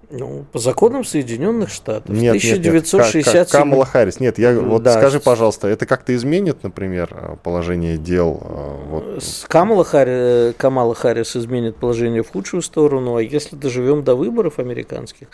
[0.09, 2.15] Ну, по законам Соединенных Штатов.
[2.15, 3.25] Нет, 1967...
[3.25, 3.51] нет, нет.
[3.51, 4.19] Камала Харрис.
[4.21, 4.93] Нет, я вот да.
[4.93, 8.41] скажи, пожалуйста, это как-то изменит, например, положение дел?
[8.41, 9.23] Э, вот.
[9.49, 10.53] Камала, Харри...
[10.53, 15.27] Камала Харрис изменит положение в худшую сторону, а если доживем до выборов американских,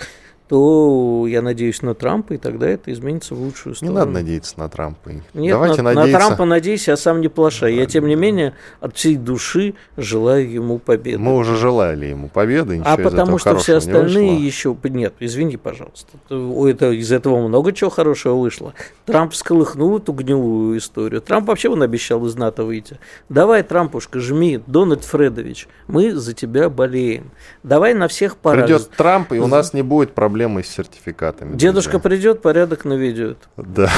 [0.53, 3.91] то я надеюсь на Трампа, и тогда это изменится в лучшую сторону.
[3.91, 5.09] Не надо надеяться на Трампа.
[5.33, 6.11] Нет, Давайте на, надеяться...
[6.11, 7.73] на Трампа надейся, а сам не плашай.
[7.73, 11.17] Я, тем не менее, от всей души желаю ему победы.
[11.17, 14.77] Мы уже желали ему победы, А потому что все остальные еще...
[14.83, 16.11] Нет, извини, пожалуйста.
[16.29, 18.75] Это, из этого много чего хорошего вышло.
[19.07, 21.21] Трамп всколыхнул эту гнилую историю.
[21.21, 22.99] Трамп вообще он обещал из НАТО выйти.
[23.27, 27.31] Давай, Трампушка, жми, Дональд Фредович, мы за тебя болеем.
[27.63, 28.65] Давай на всех парах.
[28.65, 31.55] Придет Трамп, и у нас не будет проблем проблемы с сертификатами.
[31.55, 32.09] Дедушка друзья.
[32.09, 33.37] придет, порядок наведет.
[33.57, 33.89] Да.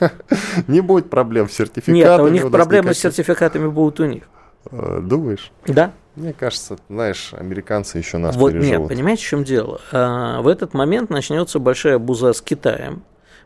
[0.68, 1.96] Не будет проблем с сертификатами.
[1.96, 4.24] Нет, у них проблемы с сертификатами будут у них.
[4.70, 5.52] Э, думаешь?
[5.66, 5.92] Да.
[6.16, 8.90] Мне кажется, знаешь, американцы еще нас вот, переживут.
[8.90, 9.80] Нет, понимаете, в чем дело?
[9.92, 13.02] А, в этот момент начнется большая буза с Китаем.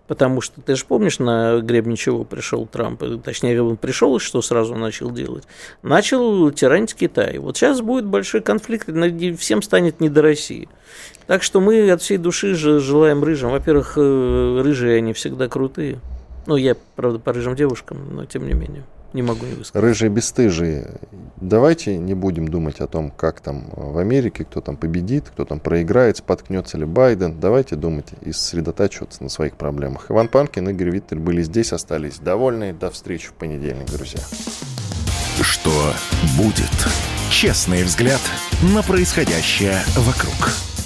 [0.08, 4.40] Потому что ты же помнишь, на гребне чего пришел Трамп, точнее, он пришел и что
[4.40, 5.44] сразу начал делать?
[5.82, 7.36] Начал тиранить Китай.
[7.36, 8.88] Вот сейчас будет большой конфликт,
[9.38, 10.68] всем станет не до России.
[11.26, 13.50] Так что мы от всей души же желаем рыжим.
[13.50, 16.00] Во-первых, э, рыжие они всегда крутые.
[16.46, 18.84] Ну, я, правда, по рыжим девушкам, но тем не менее.
[19.12, 19.82] Не могу не высказать.
[19.82, 20.98] Рыжие бесстыжие.
[21.36, 25.60] Давайте не будем думать о том, как там в Америке, кто там победит, кто там
[25.60, 27.40] проиграет, споткнется ли Байден.
[27.40, 30.10] Давайте думать и сосредотачиваться на своих проблемах.
[30.10, 32.72] Иван Панкин, Игорь Виттель были здесь, остались довольны.
[32.72, 34.20] До встречи в понедельник, друзья.
[35.40, 35.72] Что
[36.36, 36.66] будет?
[37.30, 38.20] Честный взгляд
[38.74, 40.77] на происходящее вокруг.